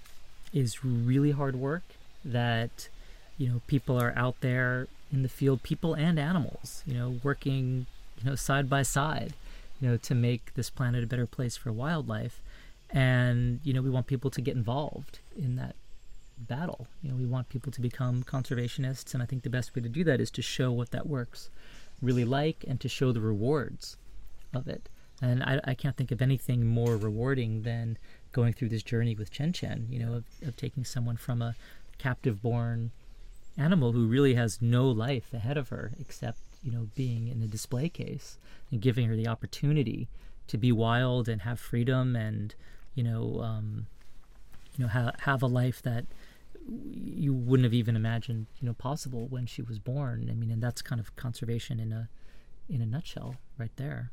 is 0.54 0.86
really 0.86 1.32
hard 1.32 1.56
work. 1.56 1.84
That 2.24 2.90
you 3.38 3.50
know, 3.50 3.62
people 3.66 4.00
are 4.00 4.14
out 4.16 4.36
there 4.42 4.88
in 5.12 5.24
the 5.24 5.30
field, 5.30 5.64
people 5.64 5.96
and 5.96 6.20
animals. 6.20 6.84
You 6.86 6.94
know, 6.94 7.20
working 7.24 7.88
you 8.24 8.30
know 8.30 8.36
side 8.36 8.70
by 8.70 8.84
side. 8.84 9.34
You 9.80 9.90
know, 9.90 9.98
to 9.98 10.14
make 10.14 10.54
this 10.54 10.70
planet 10.70 11.04
a 11.04 11.08
better 11.08 11.26
place 11.26 11.58
for 11.58 11.72
wildlife 11.72 12.40
and 12.94 13.60
you 13.64 13.74
know 13.74 13.82
we 13.82 13.90
want 13.90 14.08
people 14.08 14.30
to 14.30 14.42
get 14.42 14.56
involved 14.56 15.20
in 15.38 15.56
that 15.56 15.76
battle 16.38 16.88
you 17.02 17.10
know 17.10 17.16
we 17.16 17.26
want 17.26 17.48
people 17.50 17.72
to 17.72 17.82
become 17.82 18.24
conservationists 18.24 19.14
and 19.14 19.22
i 19.22 19.26
think 19.26 19.44
the 19.44 19.50
best 19.50 19.76
way 19.76 19.82
to 19.82 19.90
do 19.90 20.04
that 20.04 20.20
is 20.20 20.32
to 20.32 20.42
show 20.42 20.72
what 20.72 20.92
that 20.92 21.08
works 21.08 21.50
really 22.02 22.26
like 22.26 22.66
and 22.68 22.80
to 22.80 22.90
show 22.90 23.12
the 23.12 23.22
rewards 23.22 23.96
of 24.54 24.68
it 24.68 24.90
and 25.22 25.44
i, 25.44 25.62
I 25.64 25.74
can't 25.74 25.96
think 25.96 26.12
of 26.12 26.22
anything 26.22 26.66
more 26.66 26.98
rewarding 26.98 27.62
than 27.62 27.98
going 28.32 28.54
through 28.54 28.70
this 28.70 28.84
journey 28.84 29.16
with 29.16 29.32
chen 29.32 29.54
chen 29.54 29.88
you 29.90 30.00
know 30.00 30.14
of, 30.16 30.24
of 30.42 30.58
taking 30.58 30.84
someone 30.84 31.18
from 31.18 31.42
a 31.42 31.56
captive 31.98 32.42
born 32.42 32.92
animal 33.58 33.92
who 33.92 34.08
really 34.08 34.34
has 34.34 34.62
no 34.62 34.90
life 34.90 35.34
ahead 35.34 35.58
of 35.58 35.70
her 35.70 35.92
except 36.00 36.40
you 36.64 36.72
know 36.72 36.90
being 36.96 37.28
in 37.28 37.42
a 37.42 37.48
display 37.48 37.90
case 37.90 38.38
and 38.72 38.82
giving 38.82 39.08
her 39.08 39.16
the 39.16 39.28
opportunity 39.28 40.08
to 40.48 40.58
be 40.58 40.72
wild 40.72 41.28
and 41.30 41.42
have 41.44 41.60
freedom 41.60 42.16
and 42.16 42.56
you 42.96 43.04
know 43.04 43.42
um, 43.42 43.88
you 44.78 44.84
know 44.84 44.90
ha- 44.90 45.14
have 45.22 45.42
a 45.42 45.48
life 45.48 45.82
that 45.82 46.06
you 46.68 47.34
wouldn't 47.34 47.66
have 47.66 47.74
even 47.74 47.96
imagined 47.96 48.48
you 48.60 48.68
know 48.68 48.74
possible 48.74 49.28
when 49.30 49.46
she 49.46 49.62
was 49.62 49.80
born. 49.80 50.28
I 50.30 50.34
mean 50.34 50.52
and 50.52 50.62
that's 50.62 50.82
kind 50.82 51.00
of 51.00 51.16
conservation 51.16 51.80
in 51.80 51.92
a 51.92 52.10
in 52.70 52.82
a 52.82 52.86
nutshell 52.86 53.36
right 53.58 53.72
there. 53.76 54.12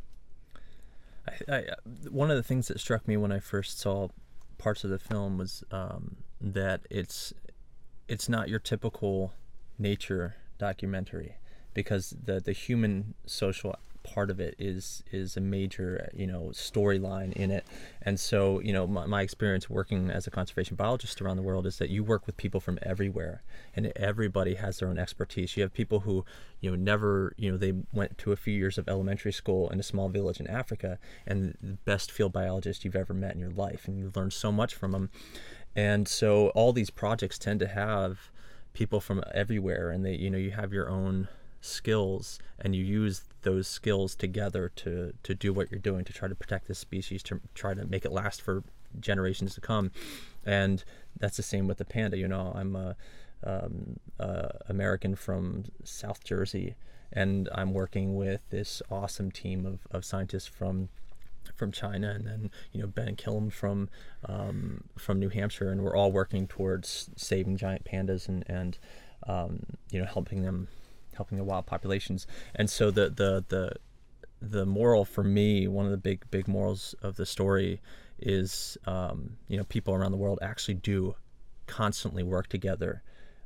I, 1.27 1.57
I, 1.57 1.65
one 2.11 2.31
of 2.31 2.37
the 2.37 2.43
things 2.43 2.69
that 2.69 2.81
struck 2.81 3.07
me 3.07 3.17
when 3.17 3.31
I 3.31 3.39
first 3.39 3.79
saw 3.79 4.09
parts 4.57 4.83
of 4.83 4.91
the 4.91 4.99
film 4.99 5.39
was 5.39 5.63
um, 5.71 6.17
that 6.41 6.81
it's 6.91 7.33
it's 8.09 8.29
not 8.29 8.49
your 8.49 8.59
typical 8.59 9.33
nature 9.79 10.37
documentary 10.59 11.37
because 11.79 12.13
the 12.25 12.41
the 12.41 12.51
human 12.51 13.15
social 13.25 13.77
part 14.03 14.31
of 14.31 14.41
it 14.41 14.57
is 14.59 15.05
is 15.13 15.37
a 15.37 15.41
major 15.41 16.11
you 16.13 16.27
know 16.27 16.51
storyline 16.53 17.33
in 17.35 17.53
it. 17.53 17.65
And 18.03 18.19
so 18.19 18.59
you 18.59 18.73
know 18.73 18.89
my, 18.89 19.07
my 19.07 19.23
experience 19.23 19.71
working 19.71 20.11
as 20.11 20.27
a 20.27 20.31
conservation 20.33 20.75
biologist 20.75 21.23
around 21.23 21.37
the 21.37 21.43
world 21.45 21.69
is 21.69 21.79
that 21.79 21.89
you 21.89 22.03
work 22.03 22.27
with 22.27 22.37
people 22.37 22.59
from 22.59 22.81
everywhere 22.83 23.45
and 23.77 23.93
everybody 23.95 24.57
has 24.57 24.81
their 24.81 24.89
own 24.89 24.99
expertise. 24.99 25.57
You 25.57 25.63
have 25.63 25.73
people 25.73 26.01
who 26.01 26.25
you 26.61 26.69
know 26.69 26.77
never 26.77 27.33
you 27.37 27.49
know 27.49 27.57
they 27.57 27.75
went 27.93 28.19
to 28.19 28.33
a 28.33 28.37
few 28.37 28.55
years 28.55 28.77
of 28.77 28.89
elementary 28.89 29.33
school 29.33 29.71
in 29.71 29.79
a 29.79 29.85
small 29.85 30.09
village 30.09 30.41
in 30.41 30.49
africa 30.49 30.99
and 31.25 31.57
the 31.63 31.75
best 31.85 32.11
field 32.11 32.33
biologist 32.33 32.85
you've 32.85 32.97
ever 32.97 33.15
met 33.15 33.33
in 33.35 33.39
your 33.39 33.53
life 33.53 33.87
and 33.87 33.97
you 33.97 34.11
learn 34.17 34.33
so 34.33 34.51
much 34.51 34.75
from 34.75 34.91
them 34.91 35.09
and 35.77 36.09
so 36.09 36.49
all 36.57 36.73
these 36.73 36.91
projects 36.91 37.39
tend 37.39 37.61
to 37.61 37.69
have 37.69 38.33
people 38.73 39.01
from 39.01 39.23
everywhere 39.33 39.93
and 39.93 40.05
they 40.05 40.15
you 40.15 40.29
know 40.29 40.39
you 40.39 40.51
have 40.51 40.73
your 40.73 40.89
own 40.91 41.29
skills 41.61 42.39
and 42.59 42.75
you 42.75 42.85
use 42.85 43.25
those 43.43 43.67
skills 43.67 44.15
together 44.15 44.71
to 44.77 45.13
to 45.23 45.35
do 45.35 45.53
what 45.53 45.71
you're 45.71 45.81
doing 45.81 46.05
to 46.05 46.13
try 46.13 46.29
to 46.29 46.35
protect 46.35 46.69
this 46.69 46.79
species 46.79 47.23
to 47.23 47.41
try 47.55 47.75
to 47.75 47.85
make 47.87 48.05
it 48.05 48.13
last 48.13 48.43
for 48.43 48.63
generations 49.01 49.55
to 49.55 49.61
come. 49.61 49.91
And 50.45 50.83
that's 51.19 51.37
the 51.37 51.43
same 51.43 51.67
with 51.67 51.79
the 51.79 51.85
panda 51.85 52.17
you 52.17 52.29
know. 52.29 52.53
I'm 52.55 52.77
a 52.77 52.97
um, 53.45 54.01
uh, 54.19 54.49
american 54.69 55.15
from 55.15 55.63
south 55.85 56.25
jersey 56.25 56.75
and 57.13 57.49
i'm 57.55 57.73
working 57.73 58.17
with 58.17 58.41
this 58.51 58.83
awesome 58.91 59.31
team 59.31 59.65
of, 59.65 59.87
of 59.93 60.05
scientists 60.05 60.49
from 60.49 60.89
from 61.55 61.73
China, 61.73 62.11
and 62.11 62.27
then 62.27 62.51
you 62.73 62.81
know 62.81 62.87
Ben 62.87 63.17
Kilham 63.17 63.51
from 63.53 63.89
um, 64.25 64.85
from 64.97 65.19
New 65.19 65.29
Hampshire, 65.29 65.71
and 65.71 65.83
we're 65.83 65.97
all 65.97 66.13
working 66.13 66.47
towards 66.47 67.11
saving 67.17 67.57
giant 67.57 67.85
pandas 67.85 68.29
and 68.29 68.45
and 68.49 68.79
um, 69.27 69.61
you 69.91 69.99
know 70.01 70.07
helping 70.07 70.43
them 70.43 70.69
helping 71.19 71.37
the 71.37 71.45
wild 71.45 71.67
populations. 71.67 72.27
And 72.55 72.71
so 72.71 72.91
the 72.91 73.11
the 73.11 73.45
the 73.49 73.73
the 74.41 74.65
moral 74.65 75.05
for 75.05 75.23
me, 75.25 75.69
one 75.69 75.85
of 75.85 75.91
the 75.91 75.99
big 75.99 76.25
big 76.31 76.49
morals 76.49 76.95
of 77.03 77.17
the 77.17 77.27
story 77.27 77.81
is 78.19 78.79
um, 78.87 79.37
you 79.49 79.57
know 79.59 79.65
people 79.65 79.95
around 79.95 80.13
the 80.13 80.19
world 80.19 80.39
actually 80.41 80.75
do 80.75 81.15
constantly 81.67 82.23
work 82.23 82.49
together 82.49 83.03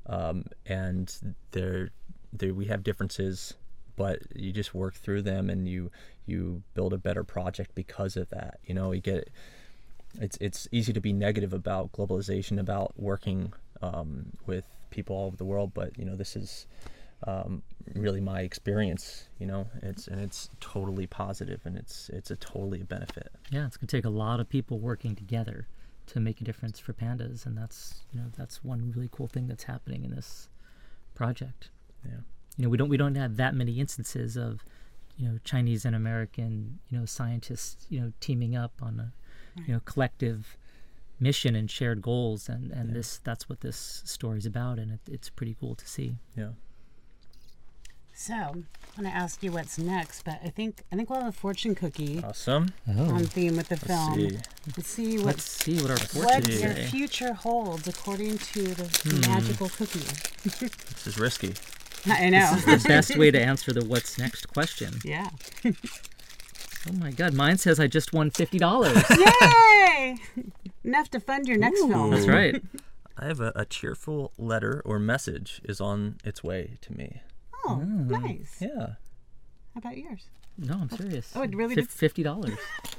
um, 0.06 0.46
and 0.66 1.36
there, 1.52 1.90
there 2.32 2.54
we 2.54 2.66
have 2.66 2.82
differences, 2.82 3.54
but 3.96 4.20
you 4.34 4.52
just 4.52 4.74
work 4.74 4.94
through 4.94 5.22
them 5.22 5.50
and 5.50 5.68
you 5.68 5.90
you 6.26 6.62
build 6.74 6.92
a 6.92 6.98
better 6.98 7.24
project 7.24 7.74
because 7.74 8.16
of 8.16 8.28
that. 8.30 8.58
You 8.64 8.74
know, 8.74 8.92
you 8.92 9.00
get 9.00 9.30
it's 10.20 10.36
it's 10.40 10.68
easy 10.72 10.92
to 10.92 11.00
be 11.00 11.12
negative 11.12 11.52
about 11.52 11.92
globalization, 11.92 12.58
about 12.58 12.92
working 12.96 13.52
um, 13.80 14.32
with 14.46 14.66
people 14.90 15.16
all 15.16 15.26
over 15.26 15.36
the 15.36 15.44
world, 15.44 15.72
but 15.74 15.96
you 15.98 16.04
know 16.04 16.16
this 16.16 16.36
is 16.36 16.66
um, 17.26 17.62
really 17.94 18.20
my 18.20 18.40
experience. 18.40 19.28
You 19.38 19.46
know, 19.46 19.66
it's 19.82 20.08
and 20.08 20.20
it's 20.20 20.50
totally 20.60 21.06
positive 21.06 21.60
and 21.64 21.76
it's 21.76 22.08
it's 22.10 22.30
a 22.30 22.36
totally 22.36 22.80
a 22.80 22.84
benefit. 22.84 23.30
Yeah, 23.50 23.66
it's 23.66 23.76
gonna 23.76 23.88
take 23.88 24.04
a 24.04 24.10
lot 24.10 24.40
of 24.40 24.48
people 24.48 24.78
working 24.78 25.14
together 25.14 25.66
to 26.06 26.20
make 26.20 26.40
a 26.40 26.44
difference 26.44 26.78
for 26.78 26.92
pandas, 26.92 27.46
and 27.46 27.56
that's 27.56 28.02
you 28.12 28.20
know 28.20 28.26
that's 28.36 28.64
one 28.64 28.92
really 28.94 29.08
cool 29.10 29.26
thing 29.26 29.46
that's 29.46 29.64
happening 29.64 30.04
in 30.04 30.10
this 30.10 30.48
project. 31.14 31.70
Yeah. 32.04 32.20
You 32.56 32.64
know, 32.64 32.68
we 32.68 32.76
don't 32.76 32.88
we 32.88 32.96
don't 32.96 33.14
have 33.14 33.36
that 33.36 33.54
many 33.54 33.80
instances 33.80 34.36
of 34.36 34.64
you 35.16 35.28
know 35.28 35.38
Chinese 35.44 35.84
and 35.84 35.94
American 35.94 36.78
you 36.90 36.98
know 36.98 37.06
scientists 37.06 37.86
you 37.88 38.00
know 38.00 38.12
teaming 38.20 38.56
up 38.56 38.72
on 38.82 39.00
a 39.00 39.12
you 39.66 39.74
know 39.74 39.80
collective 39.84 40.56
mission 41.20 41.54
and 41.54 41.70
shared 41.70 42.02
goals, 42.02 42.48
and 42.48 42.72
and 42.72 42.94
this 42.94 43.18
that's 43.18 43.48
what 43.48 43.60
this 43.60 44.02
story's 44.04 44.46
about, 44.46 44.78
and 44.78 44.92
it, 44.92 45.00
it's 45.10 45.30
pretty 45.30 45.56
cool 45.58 45.74
to 45.74 45.86
see. 45.86 46.16
Yeah. 46.36 46.50
So, 48.14 48.34
I'm 48.34 48.66
going 48.96 49.10
to 49.10 49.16
ask 49.16 49.42
you 49.42 49.52
what's 49.52 49.78
next, 49.78 50.22
but 50.24 50.38
I 50.44 50.50
think 50.50 50.82
I 50.92 50.96
think 50.96 51.08
we'll 51.10 51.20
have 51.20 51.28
a 51.30 51.32
fortune 51.32 51.74
cookie 51.74 52.22
Awesome. 52.22 52.72
Oh, 52.88 53.10
on 53.14 53.24
theme 53.24 53.56
with 53.56 53.68
the 53.68 53.76
film. 53.76 54.14
see. 54.20 54.38
Let's 54.76 54.88
see 54.88 55.16
what 55.16 55.26
let's 55.26 55.42
see 55.44 55.76
what 55.80 55.90
our 55.90 55.96
what 56.22 56.32
fortunes 56.44 56.62
your 56.62 56.74
future 56.74 57.32
holds 57.32 57.88
according 57.88 58.38
to 58.38 58.62
the 58.74 58.84
Hmm. 59.10 59.20
magical 59.32 59.68
cookie. 59.70 60.00
This 60.44 61.06
is 61.06 61.18
risky. 61.18 61.54
I 62.06 62.28
know. 62.30 62.54
This 62.54 62.66
is 62.68 62.82
the 62.82 62.88
best 62.88 63.16
way 63.16 63.30
to 63.30 63.40
answer 63.40 63.72
the 63.72 63.84
what's 63.84 64.18
next 64.18 64.46
question. 64.48 64.94
yeah. 65.04 65.30
Oh 66.90 66.92
my 66.94 67.12
god, 67.12 67.32
mine 67.32 67.58
says 67.58 67.78
I 67.78 67.86
just 67.86 68.12
won 68.12 68.30
fifty 68.30 68.58
dollars. 68.58 69.00
Yay! 69.08 70.16
Enough 70.82 71.10
to 71.10 71.20
fund 71.20 71.46
your 71.46 71.56
next 71.56 71.78
film. 71.78 72.10
That's 72.10 72.26
right. 72.26 72.60
I 73.16 73.26
have 73.26 73.38
a, 73.40 73.52
a 73.54 73.64
cheerful 73.64 74.32
letter 74.36 74.82
or 74.84 74.98
message 74.98 75.60
is 75.62 75.80
on 75.80 76.16
its 76.24 76.42
way 76.42 76.78
to 76.80 76.92
me. 76.92 77.22
Oh, 77.64 77.76
Hmm. 77.76 78.08
nice. 78.08 78.56
Yeah. 78.60 78.94
How 79.74 79.78
about 79.78 79.96
yours? 79.96 80.26
No, 80.58 80.74
I'm 80.82 80.90
serious. 80.90 81.32
Oh, 81.34 81.42
it 81.42 81.54
really 81.54 81.74
did- 81.74 81.88
fifty 81.88 82.22
dollars. 82.22 82.58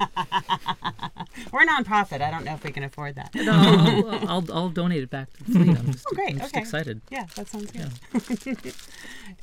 We're 1.52 1.62
a 1.62 1.66
nonprofit. 1.68 2.20
I 2.20 2.30
don't 2.30 2.44
know 2.44 2.54
if 2.54 2.64
we 2.64 2.72
can 2.72 2.82
afford 2.82 3.14
that. 3.14 3.32
No, 3.34 3.52
I'll, 3.52 4.28
I'll 4.28 4.44
I'll 4.52 4.68
donate 4.70 5.02
it 5.04 5.10
back 5.10 5.32
to 5.34 5.44
the 5.44 5.52
fleet. 5.52 5.78
I'm 5.78 5.86
just, 5.92 6.06
Oh, 6.10 6.14
great. 6.16 6.30
I'm 6.30 6.38
just 6.38 6.52
okay. 6.54 6.60
excited. 6.60 7.00
Yeah, 7.10 7.26
that 7.36 7.48
sounds 7.48 7.70
good. 7.70 8.74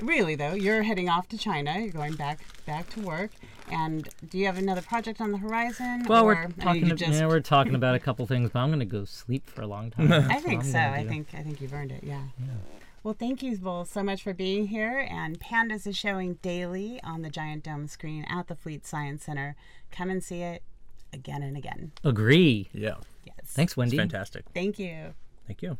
really 0.00 0.34
though, 0.34 0.52
you're 0.52 0.82
heading 0.82 1.08
off 1.08 1.28
to 1.30 1.38
China. 1.38 1.78
You're 1.78 1.90
going 1.92 2.14
back 2.14 2.40
back 2.66 2.90
to 2.90 3.00
work. 3.00 3.30
And 3.70 4.06
do 4.28 4.36
you 4.36 4.44
have 4.46 4.58
another 4.58 4.82
project 4.82 5.20
on 5.22 5.32
the 5.32 5.38
horizon? 5.38 6.04
Well, 6.06 6.26
we're 6.26 6.48
talking. 6.60 6.84
you 6.86 6.92
ab- 6.92 6.98
just- 6.98 7.12
yeah, 7.18 7.26
we're 7.26 7.40
talking 7.40 7.74
about 7.74 7.94
a 7.94 7.98
couple 7.98 8.26
things, 8.26 8.50
but 8.52 8.58
I'm 8.60 8.70
gonna 8.70 8.84
go 8.84 9.06
sleep 9.06 9.48
for 9.48 9.62
a 9.62 9.66
long 9.66 9.90
time. 9.90 10.12
I 10.12 10.38
think 10.40 10.64
so. 10.64 10.78
I 10.78 11.06
think 11.06 11.28
I 11.34 11.42
think 11.42 11.62
you've 11.62 11.72
earned 11.72 11.92
it. 11.92 12.04
Yeah. 12.04 12.20
Well, 13.04 13.14
thank 13.18 13.42
you 13.42 13.56
both 13.58 13.90
so 13.92 14.02
much 14.02 14.22
for 14.22 14.32
being 14.32 14.68
here. 14.68 15.06
And 15.10 15.40
Pandas 15.40 15.86
is 15.86 15.96
showing 15.96 16.34
daily 16.34 17.00
on 17.02 17.22
the 17.22 17.30
Giant 17.30 17.64
Dome 17.64 17.88
screen 17.88 18.24
at 18.28 18.46
the 18.46 18.54
Fleet 18.54 18.86
Science 18.86 19.24
Center. 19.24 19.56
Come 19.90 20.08
and 20.08 20.22
see 20.22 20.42
it 20.42 20.62
again 21.12 21.42
and 21.42 21.56
again. 21.56 21.92
Agree. 22.04 22.68
Yeah. 22.72 22.96
Yes. 23.24 23.36
Thanks, 23.46 23.72
It's 23.72 23.76
Wendy. 23.76 23.96
fantastic. 23.96 24.44
Thank 24.54 24.78
you. 24.78 25.14
Thank 25.46 25.62
you. 25.62 25.78